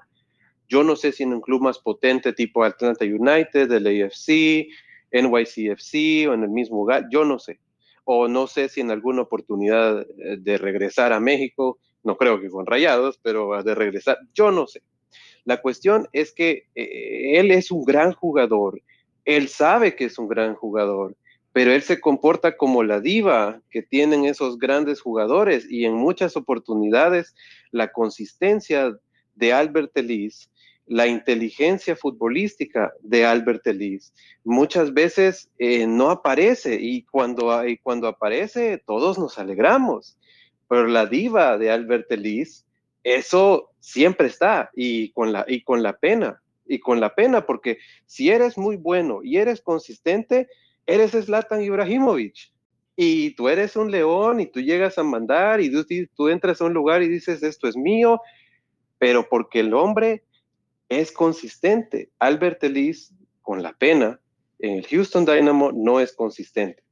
yo 0.69 0.83
no 0.85 0.97
sé 0.97 1.13
si 1.13 1.23
en 1.23 1.33
un 1.33 1.41
club 1.41 1.63
más 1.63 1.79
potente 1.79 2.33
tipo 2.33 2.63
Atlanta 2.63 3.05
United, 3.05 3.73
el 3.73 3.87
AFC, 3.87 4.69
NYCFC 5.13 6.29
o 6.29 6.35
en 6.35 6.43
el 6.43 6.51
mismo 6.51 6.79
lugar, 6.79 7.07
yo 7.11 7.25
no 7.25 7.39
sé 7.39 7.61
o 8.05 8.29
no 8.29 8.47
sé 8.47 8.69
si 8.69 8.81
en 8.81 8.91
alguna 8.91 9.23
oportunidad 9.23 10.03
eh, 10.03 10.37
de 10.39 10.59
regresar 10.59 11.13
a 11.13 11.21
México, 11.21 11.79
no 12.03 12.17
creo 12.17 12.41
que 12.41 12.51
con 12.51 12.67
Rayados, 12.67 13.19
pero 13.23 13.63
de 13.63 13.75
regresar, 13.75 14.19
yo 14.35 14.51
no 14.51 14.67
sé. 14.67 14.83
La 15.45 15.61
cuestión 15.61 16.09
es 16.13 16.33
que 16.33 16.69
eh, 16.75 17.39
él 17.39 17.51
es 17.51 17.71
un 17.71 17.85
gran 17.85 18.13
jugador, 18.13 18.81
él 19.25 19.49
sabe 19.49 19.97
que 19.97 20.05
es 20.05 20.19
un 20.19 20.29
gran 20.29 20.55
jugador, 20.55 21.17
pero 21.53 21.73
él 21.73 21.83
se 21.83 22.01
comporta 22.01 22.57
como 22.57 22.83
la 22.83 23.01
diva 23.01 23.63
que 23.71 23.83
tienen 23.83 24.25
esos 24.25 24.59
grandes 24.59 25.01
jugadores 25.01 25.71
y 25.71 25.85
en 25.85 25.95
muchas 25.95 26.37
oportunidades 26.37 27.35
la 27.71 27.93
consistencia 27.93 28.93
de 29.35 29.53
Albert 29.53 29.97
Ellis 29.97 30.51
la 30.87 31.07
inteligencia 31.07 31.97
futbolística 31.97 32.93
de 33.01 33.25
Albert 33.25 33.67
Ellis. 33.67 34.13
Muchas 34.45 34.93
veces 34.93 35.51
eh, 35.59 35.87
no 35.87 36.11
aparece 36.11 36.79
y 36.81 37.03
cuando, 37.03 37.67
y 37.67 37.79
cuando 37.79 38.09
aparece 38.09 38.83
todos 38.87 39.19
nos 39.19 39.39
alegramos, 39.39 40.19
pero 40.69 40.87
la 40.87 41.07
diva 41.07 41.57
de 41.59 41.71
Albert 41.71 42.11
Ellis, 42.13 42.67
eso 43.03 43.71
siempre 43.81 44.29
está 44.29 44.71
y 44.75 45.11
con 45.11 45.33
la, 45.33 45.45
y 45.49 45.63
con 45.63 45.83
la 45.83 45.97
pena, 45.97 46.43
y 46.67 46.79
con 46.79 47.01
la 47.01 47.15
pena, 47.15 47.47
porque 47.47 47.79
si 48.07 48.31
eres 48.31 48.57
muy 48.57 48.77
bueno 48.77 49.21
y 49.23 49.37
eres 49.37 49.61
consistente, 49.61 50.49
eres 50.87 51.13
Zlatan 51.13 51.63
Ibrahimovic. 51.63 52.53
Y 52.97 53.31
tú 53.33 53.49
eres 53.49 53.75
un 53.75 53.91
león 53.91 54.39
y 54.39 54.47
tú 54.47 54.61
llegas 54.61 54.99
a 54.99 55.03
mandar 55.03 55.61
y 55.61 55.71
tú, 55.71 55.85
tú 56.15 56.29
entras 56.29 56.61
a 56.61 56.65
un 56.65 56.75
lugar 56.75 57.03
y 57.03 57.09
dices, 57.09 57.43
esto 57.43 57.67
es 57.67 57.77
mío, 57.77 58.21
pero 58.99 59.29
porque 59.29 59.61
el 59.61 59.75
hombre 59.75 60.23
es 60.89 61.13
consistente. 61.13 62.11
Albert 62.19 62.63
Ellis, 62.65 63.13
con 63.43 63.63
la 63.63 63.73
pena, 63.73 64.21
en 64.59 64.79
el 64.79 64.87
Houston 64.87 65.25
Dynamo 65.25 65.73
no 65.73 66.01
es 66.01 66.13
consistente. 66.13 66.83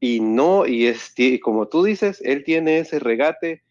Y 0.00 0.20
no, 0.20 0.66
y 0.66 0.86
es, 0.86 1.14
como 1.42 1.68
tú 1.68 1.84
dices, 1.84 2.20
él 2.22 2.44
tiene 2.44 2.78
ese 2.78 2.98
regate, 2.98 3.62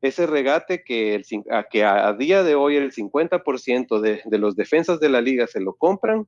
ese 0.00 0.26
regate 0.26 0.82
que, 0.82 1.14
el, 1.14 1.24
a, 1.50 1.64
que 1.64 1.84
a, 1.84 2.12
día 2.14 2.42
de 2.42 2.54
hoy 2.54 2.76
el 2.76 2.92
50% 2.92 4.00
de, 4.00 4.20
de, 4.24 4.38
los 4.38 4.56
defensas 4.56 4.98
de 5.00 5.08
la 5.08 5.20
liga 5.20 5.46
se 5.46 5.60
lo 5.60 5.74
compran 5.74 6.26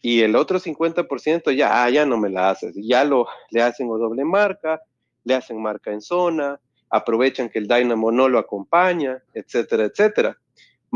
y 0.00 0.22
el 0.22 0.36
otro 0.36 0.58
50% 0.58 1.52
ya, 1.56 1.84
ah, 1.84 1.90
ya 1.90 2.06
no 2.06 2.18
me 2.18 2.30
la 2.30 2.50
haces, 2.50 2.74
ya 2.76 3.04
lo, 3.04 3.26
le 3.50 3.62
hacen 3.62 3.88
o 3.90 3.98
doble 3.98 4.24
marca, 4.24 4.80
le 5.24 5.34
hacen 5.34 5.60
marca 5.60 5.92
en 5.92 6.00
zona, 6.00 6.60
aprovechan 6.90 7.48
que 7.48 7.58
el 7.58 7.66
Dynamo 7.68 8.12
no 8.12 8.28
lo 8.28 8.38
acompaña, 8.38 9.22
etcétera, 9.34 9.84
etcétera. 9.84 10.38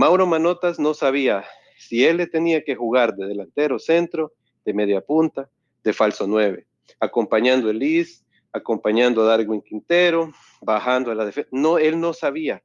Mauro 0.00 0.26
Manotas 0.26 0.78
no 0.78 0.94
sabía 0.94 1.44
si 1.76 2.06
él 2.06 2.16
le 2.16 2.26
tenía 2.26 2.64
que 2.64 2.74
jugar 2.74 3.14
de 3.16 3.26
delantero 3.26 3.78
centro, 3.78 4.32
de 4.64 4.72
media 4.72 5.02
punta, 5.02 5.50
de 5.84 5.92
falso 5.92 6.26
9, 6.26 6.66
acompañando 7.00 7.68
a 7.68 7.74
Liz, 7.74 8.24
acompañando 8.50 9.20
a 9.20 9.26
Darwin 9.26 9.60
Quintero, 9.60 10.32
bajando 10.62 11.10
a 11.10 11.14
la 11.14 11.26
defensa. 11.26 11.50
No, 11.52 11.76
él 11.76 12.00
no 12.00 12.14
sabía. 12.14 12.62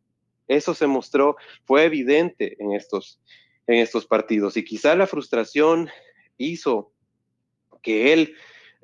Eso 0.48 0.74
se 0.74 0.88
mostró, 0.88 1.36
fue 1.66 1.84
evidente 1.84 2.56
en 2.58 2.72
estos, 2.72 3.20
en 3.68 3.80
estos 3.80 4.06
partidos. 4.06 4.56
Y 4.56 4.64
quizá 4.64 4.96
la 4.96 5.06
frustración 5.06 5.90
hizo 6.38 6.94
que 7.82 8.14
él 8.14 8.34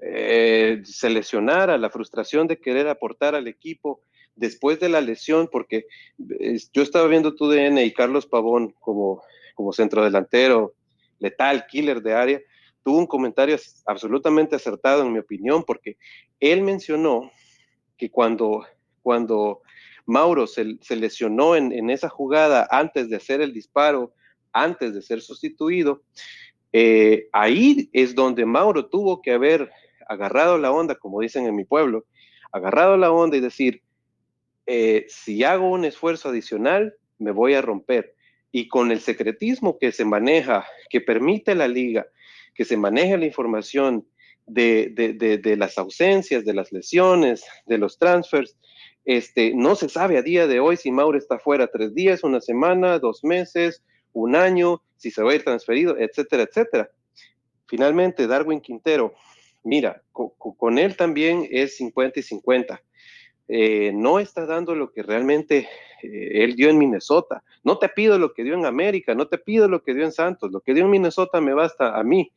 eh, 0.01 0.81
se 0.83 1.09
lesionara, 1.09 1.77
la 1.77 1.89
frustración 1.89 2.47
de 2.47 2.59
querer 2.59 2.89
aportar 2.89 3.33
al 3.33 3.47
equipo 3.47 4.01
después 4.35 4.79
de 4.79 4.89
la 4.89 5.01
lesión, 5.01 5.49
porque 5.51 5.85
yo 6.17 6.81
estaba 6.81 7.07
viendo 7.07 7.35
tu 7.35 7.49
DN 7.49 7.83
y 7.83 7.93
Carlos 7.93 8.25
Pavón 8.25 8.73
como, 8.79 9.21
como 9.55 9.73
centro 9.73 10.03
delantero, 10.03 10.73
letal, 11.19 11.65
killer 11.67 12.01
de 12.01 12.13
área, 12.13 12.41
tuvo 12.83 12.97
un 12.97 13.07
comentario 13.07 13.57
absolutamente 13.85 14.55
acertado 14.55 15.03
en 15.03 15.13
mi 15.13 15.19
opinión, 15.19 15.63
porque 15.63 15.97
él 16.39 16.61
mencionó 16.61 17.31
que 17.97 18.09
cuando, 18.09 18.65
cuando 19.03 19.61
Mauro 20.05 20.47
se, 20.47 20.65
lesionó 20.95 21.55
en, 21.55 21.89
esa 21.89 22.09
jugada 22.09 22.67
antes 22.71 23.09
de 23.09 23.17
hacer 23.17 23.41
el 23.41 23.53
disparo, 23.53 24.13
antes 24.51 24.93
de 24.93 25.01
ser 25.01 25.21
sustituido, 25.21 26.01
eh, 26.73 27.27
ahí 27.31 27.89
es 27.93 28.15
donde 28.15 28.45
Mauro 28.45 28.87
tuvo 28.87 29.21
que 29.21 29.31
haber 29.31 29.71
agarrado 30.07 30.57
la 30.57 30.71
onda, 30.71 30.95
como 30.95 31.21
dicen 31.21 31.45
en 31.45 31.55
mi 31.55 31.65
pueblo, 31.65 32.05
agarrado 32.51 32.97
la 32.97 33.11
onda 33.11 33.37
y 33.37 33.41
decir, 33.41 33.81
eh, 34.73 35.05
si 35.09 35.43
hago 35.43 35.69
un 35.69 35.83
esfuerzo 35.83 36.29
adicional, 36.29 36.95
me 37.19 37.31
voy 37.31 37.55
a 37.55 37.61
romper. 37.61 38.15
Y 38.53 38.69
con 38.69 38.89
el 38.93 39.01
secretismo 39.01 39.77
que 39.77 39.91
se 39.91 40.05
maneja, 40.05 40.65
que 40.89 41.01
permite 41.01 41.55
la 41.55 41.67
liga, 41.67 42.07
que 42.55 42.63
se 42.63 42.77
maneje 42.77 43.17
la 43.17 43.25
información 43.25 44.07
de, 44.45 44.93
las 45.57 45.77
ausencias, 45.77 46.45
de 46.45 46.53
las 46.53 46.71
lesiones, 46.71 47.43
de 47.65 47.79
los 47.79 47.97
transfers, 47.97 48.57
este, 49.03 49.53
no 49.53 49.75
se 49.75 49.89
sabe 49.89 50.17
a 50.17 50.21
día 50.21 50.47
de 50.47 50.61
hoy 50.61 50.77
si 50.77 50.89
Mauro 50.89 51.17
está 51.17 51.37
fuera 51.37 51.67
tres 51.67 51.93
días, 51.93 52.23
una 52.23 52.39
semana, 52.39 52.97
dos 52.97 53.25
meses, 53.25 53.83
un 54.13 54.37
año, 54.37 54.81
si 54.95 55.11
se 55.11 55.21
va 55.21 55.33
a 55.33 55.35
ir 55.35 55.43
transferido, 55.43 55.97
etcétera, 55.97 56.43
etcétera. 56.43 56.89
Finalmente, 57.67 58.25
Darwin 58.25 58.61
Quintero, 58.61 59.15
mira, 59.63 60.01
con 60.13 60.79
él 60.79 60.95
también 60.95 61.45
es 61.51 61.75
50 61.75 62.21
y 62.21 62.23
50 62.23 62.81
eh, 63.53 63.91
no 63.93 64.19
está 64.19 64.45
dando 64.45 64.75
lo 64.75 64.93
que 64.93 65.03
realmente 65.03 65.67
eh, 66.01 66.43
él 66.45 66.55
dio 66.55 66.69
en 66.69 66.77
Minnesota. 66.77 67.43
No 67.65 67.79
te 67.79 67.89
pido 67.89 68.17
lo 68.17 68.33
que 68.33 68.45
dio 68.45 68.53
en 68.53 68.65
América, 68.65 69.13
no 69.13 69.27
te 69.27 69.37
pido 69.37 69.67
lo 69.67 69.83
que 69.83 69.93
dio 69.93 70.05
en 70.05 70.13
Santos, 70.13 70.53
lo 70.53 70.61
que 70.61 70.73
dio 70.73 70.85
en 70.85 70.89
Minnesota 70.89 71.41
me 71.41 71.53
basta 71.53 71.99
a 71.99 72.01
mí. 72.01 72.31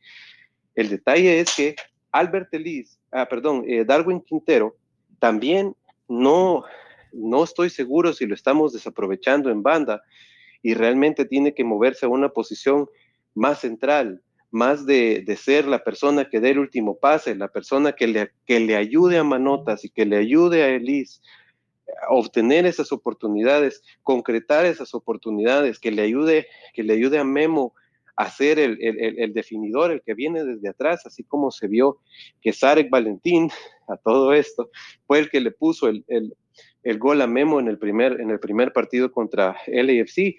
El 0.75 0.89
detalle 0.89 1.39
es 1.39 1.55
que 1.55 1.77
Albert 2.11 2.53
Ellis, 2.53 2.99
ah, 3.13 3.27
perdón, 3.29 3.63
eh, 3.65 3.85
Darwin 3.85 4.19
Quintero, 4.19 4.75
también 5.17 5.73
no, 6.09 6.65
no 7.13 7.45
estoy 7.45 7.69
seguro 7.69 8.11
si 8.11 8.25
lo 8.25 8.35
estamos 8.35 8.73
desaprovechando 8.73 9.49
en 9.49 9.63
banda 9.63 10.03
y 10.61 10.73
realmente 10.73 11.23
tiene 11.23 11.53
que 11.53 11.63
moverse 11.63 12.07
a 12.07 12.09
una 12.09 12.27
posición 12.27 12.89
más 13.35 13.61
central, 13.61 14.21
más 14.51 14.85
de, 14.85 15.23
ser 15.37 15.67
la 15.67 15.83
persona 15.83 16.29
que 16.29 16.39
dé 16.39 16.51
el 16.51 16.59
último 16.59 16.97
pase, 16.97 17.35
la 17.35 17.49
persona 17.49 17.93
que 17.93 18.07
le, 18.07 18.31
que 18.45 18.59
le 18.59 18.75
ayude 18.75 19.17
a 19.17 19.23
Manotas 19.23 19.83
y 19.85 19.89
que 19.89 20.05
le 20.05 20.17
ayude 20.17 20.63
a 20.63 20.69
Elis 20.69 21.21
obtener 22.09 22.65
esas 22.65 22.91
oportunidades, 22.91 23.83
concretar 24.03 24.65
esas 24.65 24.93
oportunidades, 24.93 25.79
que 25.79 25.91
le 25.91 26.01
ayude, 26.01 26.47
que 26.73 26.83
le 26.83 26.93
ayude 26.93 27.19
a 27.19 27.23
Memo 27.23 27.73
a 28.15 28.29
ser 28.29 28.59
el, 28.59 29.33
definidor, 29.33 29.91
el 29.91 30.01
que 30.01 30.13
viene 30.13 30.43
desde 30.43 30.69
atrás, 30.69 31.05
así 31.05 31.23
como 31.23 31.51
se 31.51 31.67
vio 31.67 31.99
que 32.41 32.53
Sarek 32.53 32.89
Valentín 32.89 33.49
a 33.87 33.97
todo 33.97 34.33
esto 34.33 34.69
fue 35.05 35.19
el 35.19 35.29
que 35.29 35.41
le 35.41 35.51
puso 35.51 35.87
el, 35.89 36.35
gol 36.97 37.21
a 37.21 37.27
Memo 37.27 37.59
en 37.59 37.67
el 37.67 37.77
primer, 37.77 38.21
en 38.21 38.29
el 38.29 38.39
primer 38.39 38.71
partido 38.71 39.11
contra 39.11 39.57
LAFC. 39.67 40.37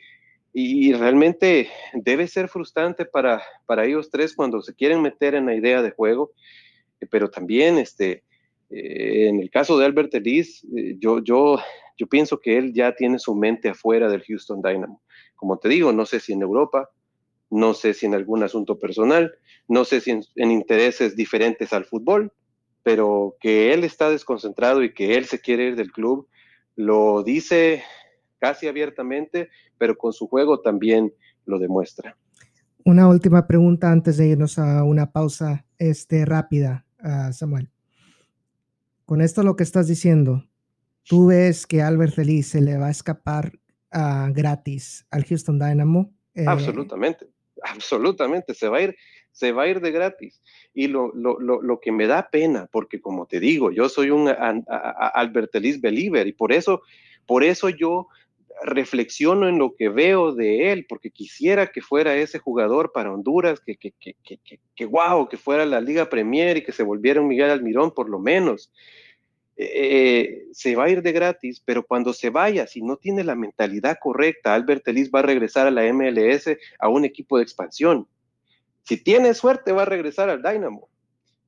Y, 0.59 0.95
realmente 0.95 1.69
debe 1.93 2.27
ser 2.27 2.49
frustrante 2.49 3.05
para, 3.05 3.43
para 3.67 3.85
ellos 3.85 4.09
tres 4.11 4.35
cuando 4.35 4.63
se 4.63 4.75
quieren 4.75 5.03
meter 5.03 5.35
en 5.35 5.45
la 5.45 5.55
idea 5.55 5.83
de 5.83 5.91
juego, 5.91 6.33
pero 7.11 7.29
también 7.29 7.77
este, 7.77 8.25
eh, 8.71 9.29
en 9.29 9.41
el 9.41 9.51
caso 9.51 9.77
de 9.77 9.85
Albert 9.85 10.15
Ellis, 10.15 10.65
eh, 10.75 10.97
yo, 10.99 11.23
yo, 11.23 11.59
yo 11.99 12.07
pienso 12.07 12.41
que 12.41 12.57
él 12.57 12.73
ya 12.73 12.95
tiene 12.95 13.19
su 13.19 13.35
mente 13.35 13.69
afuera 13.69 14.09
del 14.09 14.23
Houston 14.23 14.63
Dynamo. 14.63 15.03
Como 15.35 15.59
te 15.59 15.69
digo, 15.69 15.93
no 15.93 16.07
sé 16.07 16.21
si 16.21 16.33
en 16.33 16.41
Europa, 16.41 16.89
no 17.51 17.75
sé 17.75 17.93
si 17.93 18.07
en 18.07 18.15
algún 18.15 18.43
asunto 18.43 18.79
personal, 18.79 19.35
no 19.69 19.85
sé 19.85 20.01
si 20.01 20.11
en, 20.11 20.51
intereses 20.51 21.17
diferentes 21.17 21.75
al 21.75 21.85
fútbol, 21.85 22.33
pero 22.83 23.37
que 23.41 23.75
él 23.75 23.85
está 23.85 24.09
desconcentrado 24.09 24.83
y 24.83 24.95
que 24.95 25.17
él 25.17 25.27
se 25.27 25.39
quiere 25.39 25.65
ir 25.65 25.77
del 25.77 25.93
club, 25.93 26.29
lo 26.77 27.23
dice 27.23 27.85
casi 28.39 28.69
abiertamente, 28.69 29.49
pero 29.79 29.97
con 29.97 30.13
su 30.13 30.29
juego 30.29 30.61
también 30.61 31.13
lo 31.45 31.59
demuestra. 31.59 32.17
Una 32.85 33.09
última 33.09 33.47
pregunta 33.47 33.91
antes 33.91 34.17
de 34.17 34.29
irnos 34.29 34.59
a 34.59 34.85
una 34.85 35.11
pausa 35.11 35.67
este, 35.79 36.25
rápida, 36.25 36.87
Samuel. 37.33 37.71
Con 39.05 39.21
esto 39.21 39.43
lo 39.43 39.57
que 39.57 39.63
estás 39.63 39.87
diciendo, 39.89 40.45
¿tú 41.05 41.27
ves 41.27 41.67
que 41.67 41.83
Albert 41.83 42.15
Feliz 42.15 42.49
se 42.49 42.61
le 42.61 42.77
va 42.77 42.87
a 42.87 42.91
escapar 42.91 43.53
gratis 44.33 45.07
al 45.11 45.25
Houston 45.25 45.59
Dynamo? 45.59 46.13
Eh, 46.35 46.45
absolutamente, 46.47 47.27
absolutamente, 47.63 48.55
se 48.55 48.69
va 48.69 48.79
a 48.79 48.83
ir, 48.83 48.97
se 49.33 49.53
va 49.53 49.63
a 49.65 49.69
ir 49.69 49.81
de 49.81 49.91
gratis. 49.91 50.43
Y 50.75 50.89
lo, 50.89 51.13
lo, 51.15 51.39
lo, 51.41 51.81
que 51.81 51.93
me 51.93 52.07
da 52.07 52.29
pena, 52.31 52.69
porque 52.71 53.01
como 53.01 53.27
te 53.27 53.41
digo, 53.41 53.71
yo 53.71 53.89
soy 53.89 54.11
un 54.11 54.29
Albert 54.29 55.55
Ellis 55.55 55.81
believer 55.81 56.27
y 56.27 56.33
por 56.33 56.53
eso, 56.53 56.83
por 57.27 57.43
eso 57.43 57.69
yo 57.69 58.09
reflexiono 58.65 59.49
en 59.49 59.59
lo 59.59 59.75
que 59.75 59.89
veo 59.89 60.33
de 60.33 60.73
él, 60.73 60.87
porque 60.89 61.11
quisiera 61.11 61.67
que 61.67 61.83
fuera 61.83 62.17
ese 62.17 62.39
jugador 62.39 62.93
para 62.93 63.13
Honduras, 63.13 63.61
que, 63.61 63.77
que, 63.77 63.93
que, 64.01 64.15
que, 64.23 64.61
que 64.75 64.85
wow, 64.87 65.29
que 65.29 65.37
fuera 65.37 65.67
la 65.67 65.81
Liga 65.81 66.09
Premier 66.09 66.57
y 66.57 66.65
que 66.65 66.73
se 66.73 66.83
volviera 66.83 67.21
un 67.21 67.29
Miguel 67.29 67.51
Almirón 67.51 67.93
por 67.93 68.09
lo 68.09 68.19
menos. 68.19 68.71
Eh, 69.59 70.49
se 70.53 70.77
va 70.77 70.85
a 70.85 70.91
ir 70.91 71.01
de 71.01 71.13
gratis, 71.13 71.63
pero 71.65 71.87
cuando 71.87 72.13
se 72.13 72.29
vaya, 72.29 72.67
si 72.67 72.83
no 72.83 72.97
tiene 72.97 73.25
la 73.25 73.35
mentalidad 73.35 73.97
correcta, 74.01 74.55
Albert 74.55 74.87
Ellis 74.89 75.11
va 75.11 75.21
a 75.21 75.23
regresar 75.23 75.67
a 75.67 75.71
la 75.71 75.91
MLS 75.93 76.57
a 76.79 76.89
un 76.89 77.05
equipo 77.05 77.39
de 77.39 77.45
expansión. 77.45 78.07
Si 78.83 79.03
tiene 79.03 79.33
suerte, 79.35 79.73
va 79.73 79.83
a 79.83 79.87
regresar 79.87 80.29
al 80.29 80.43
Dynamo. 80.43 80.89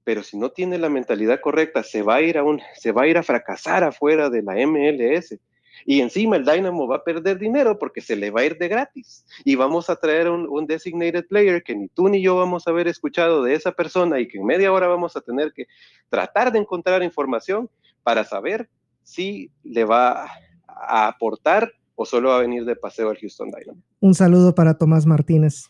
Pero 0.04 0.22
si 0.22 0.38
no 0.38 0.50
tiene 0.50 0.78
la 0.78 0.88
mentalidad 0.88 1.40
correcta, 1.40 1.82
se 1.82 2.02
va 2.02 2.16
a 2.16 2.22
ir 2.22 2.38
a 2.38 2.42
un, 2.42 2.62
se 2.76 2.92
va 2.92 3.02
a 3.02 3.06
ir 3.06 3.18
a 3.18 3.22
fracasar 3.22 3.84
afuera 3.84 4.30
de 4.30 4.42
la 4.42 4.54
MLS. 4.66 5.38
Y 5.84 6.00
encima 6.00 6.36
el 6.36 6.44
Dynamo 6.44 6.86
va 6.86 6.96
a 6.96 7.04
perder 7.04 7.38
dinero 7.38 7.78
porque 7.78 8.00
se 8.00 8.16
le 8.16 8.30
va 8.30 8.40
a 8.40 8.44
ir 8.44 8.58
de 8.58 8.68
gratis. 8.68 9.24
Y 9.44 9.54
vamos 9.54 9.90
a 9.90 9.96
traer 9.96 10.28
un, 10.28 10.46
un, 10.48 10.66
designated 10.66 11.26
player 11.26 11.62
que 11.62 11.74
ni 11.74 11.88
tú 11.88 12.08
ni 12.08 12.22
yo 12.22 12.36
vamos 12.36 12.66
a 12.66 12.70
haber 12.70 12.88
escuchado 12.88 13.42
de 13.42 13.54
esa 13.54 13.72
persona 13.72 14.20
y 14.20 14.28
que 14.28 14.38
en 14.38 14.46
media 14.46 14.72
hora 14.72 14.86
vamos 14.86 15.16
a 15.16 15.20
tener 15.20 15.52
que 15.52 15.66
tratar 16.08 16.52
de 16.52 16.58
encontrar 16.58 17.02
información 17.02 17.68
para 18.02 18.24
saber 18.24 18.68
si 19.02 19.50
le 19.64 19.84
va 19.84 20.24
a 20.66 21.08
aportar 21.08 21.72
o 21.94 22.04
solo 22.04 22.28
va 22.28 22.36
a 22.36 22.40
venir 22.40 22.64
de 22.64 22.76
paseo 22.76 23.10
al 23.10 23.18
Houston 23.18 23.50
Dynamo. 23.50 23.82
Un 24.00 24.14
saludo 24.14 24.54
para 24.54 24.78
Tomás 24.78 25.04
Martínez. 25.04 25.64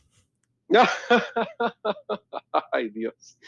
Ay, 2.72 2.90
Dios. 2.90 3.38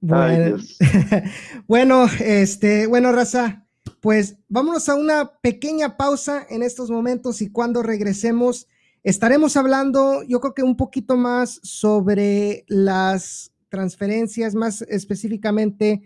Bueno, 0.00 0.24
Ay, 0.24 0.44
Dios. 0.44 0.78
bueno, 1.68 2.06
este, 2.20 2.88
bueno, 2.88 3.12
Raza, 3.12 3.67
pues 4.00 4.36
vámonos 4.48 4.88
a 4.88 4.94
una 4.94 5.32
pequeña 5.40 5.96
pausa 5.96 6.46
en 6.48 6.62
estos 6.62 6.90
momentos 6.90 7.42
y 7.42 7.50
cuando 7.50 7.82
regresemos 7.82 8.68
estaremos 9.02 9.56
hablando, 9.56 10.22
yo 10.22 10.40
creo 10.40 10.54
que 10.54 10.62
un 10.62 10.76
poquito 10.76 11.16
más 11.16 11.60
sobre 11.62 12.64
las 12.68 13.52
transferencias, 13.68 14.54
más 14.54 14.82
específicamente 14.82 16.02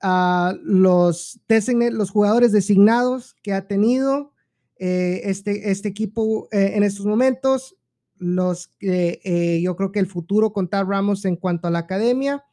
a 0.00 0.54
los, 0.62 1.40
los 1.48 2.10
jugadores 2.10 2.52
designados 2.52 3.34
que 3.42 3.52
ha 3.52 3.66
tenido 3.66 4.32
eh, 4.76 5.22
este, 5.24 5.70
este 5.70 5.88
equipo 5.88 6.48
eh, 6.52 6.72
en 6.74 6.82
estos 6.82 7.06
momentos, 7.06 7.76
los 8.16 8.68
que 8.78 9.20
eh, 9.24 9.60
yo 9.62 9.76
creo 9.76 9.92
que 9.92 10.00
el 10.00 10.06
futuro 10.06 10.52
con 10.52 10.68
Tab 10.68 10.88
Ramos 10.88 11.24
en 11.24 11.36
cuanto 11.36 11.68
a 11.68 11.70
la 11.70 11.80
academia. 11.80 12.44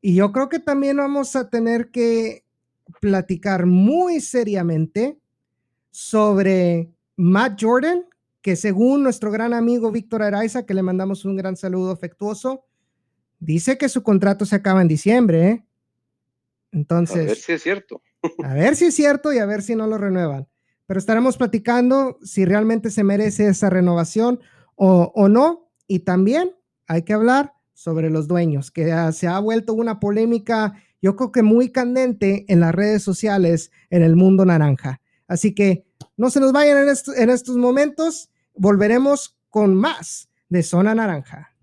Y 0.00 0.14
yo 0.14 0.30
creo 0.30 0.48
que 0.48 0.60
también 0.60 0.98
vamos 0.98 1.34
a 1.34 1.50
tener 1.50 1.90
que 1.90 2.45
platicar 3.00 3.66
muy 3.66 4.20
seriamente 4.20 5.18
sobre 5.90 6.90
Matt 7.16 7.58
Jordan, 7.60 8.04
que 8.42 8.56
según 8.56 9.02
nuestro 9.02 9.30
gran 9.30 9.54
amigo 9.54 9.90
Víctor 9.90 10.22
Araiza, 10.22 10.66
que 10.66 10.74
le 10.74 10.82
mandamos 10.82 11.24
un 11.24 11.36
gran 11.36 11.56
saludo 11.56 11.90
afectuoso, 11.90 12.64
dice 13.38 13.78
que 13.78 13.88
su 13.88 14.02
contrato 14.02 14.44
se 14.44 14.56
acaba 14.56 14.82
en 14.82 14.88
diciembre. 14.88 15.48
¿eh? 15.48 15.66
Entonces, 16.72 17.16
a 17.16 17.24
ver 17.24 17.36
si 17.36 17.52
es 17.52 17.62
cierto. 17.62 18.02
a 18.44 18.54
ver 18.54 18.76
si 18.76 18.86
es 18.86 18.94
cierto 18.94 19.32
y 19.32 19.38
a 19.38 19.46
ver 19.46 19.62
si 19.62 19.74
no 19.74 19.86
lo 19.86 19.98
renuevan. 19.98 20.46
Pero 20.86 20.98
estaremos 20.98 21.36
platicando 21.36 22.18
si 22.22 22.44
realmente 22.44 22.90
se 22.90 23.02
merece 23.02 23.48
esa 23.48 23.70
renovación 23.70 24.40
o, 24.76 25.12
o 25.14 25.28
no. 25.28 25.70
Y 25.88 26.00
también 26.00 26.54
hay 26.86 27.02
que 27.02 27.14
hablar 27.14 27.54
sobre 27.76 28.10
los 28.10 28.26
dueños, 28.26 28.70
que 28.70 28.90
se 29.12 29.26
ha 29.26 29.38
vuelto 29.38 29.74
una 29.74 30.00
polémica, 30.00 30.74
yo 31.02 31.16
creo 31.16 31.32
que 31.32 31.42
muy 31.42 31.70
candente 31.70 32.44
en 32.48 32.60
las 32.60 32.74
redes 32.74 33.02
sociales 33.02 33.70
en 33.90 34.02
el 34.02 34.16
mundo 34.16 34.44
naranja. 34.44 35.00
Así 35.28 35.54
que 35.54 35.86
no 36.16 36.30
se 36.30 36.40
nos 36.40 36.52
vayan 36.52 36.78
en, 36.78 36.94
en 37.16 37.30
estos 37.30 37.56
momentos, 37.56 38.30
volveremos 38.54 39.36
con 39.50 39.74
más 39.74 40.28
de 40.48 40.62
Zona 40.62 40.94
Naranja. 40.94 41.55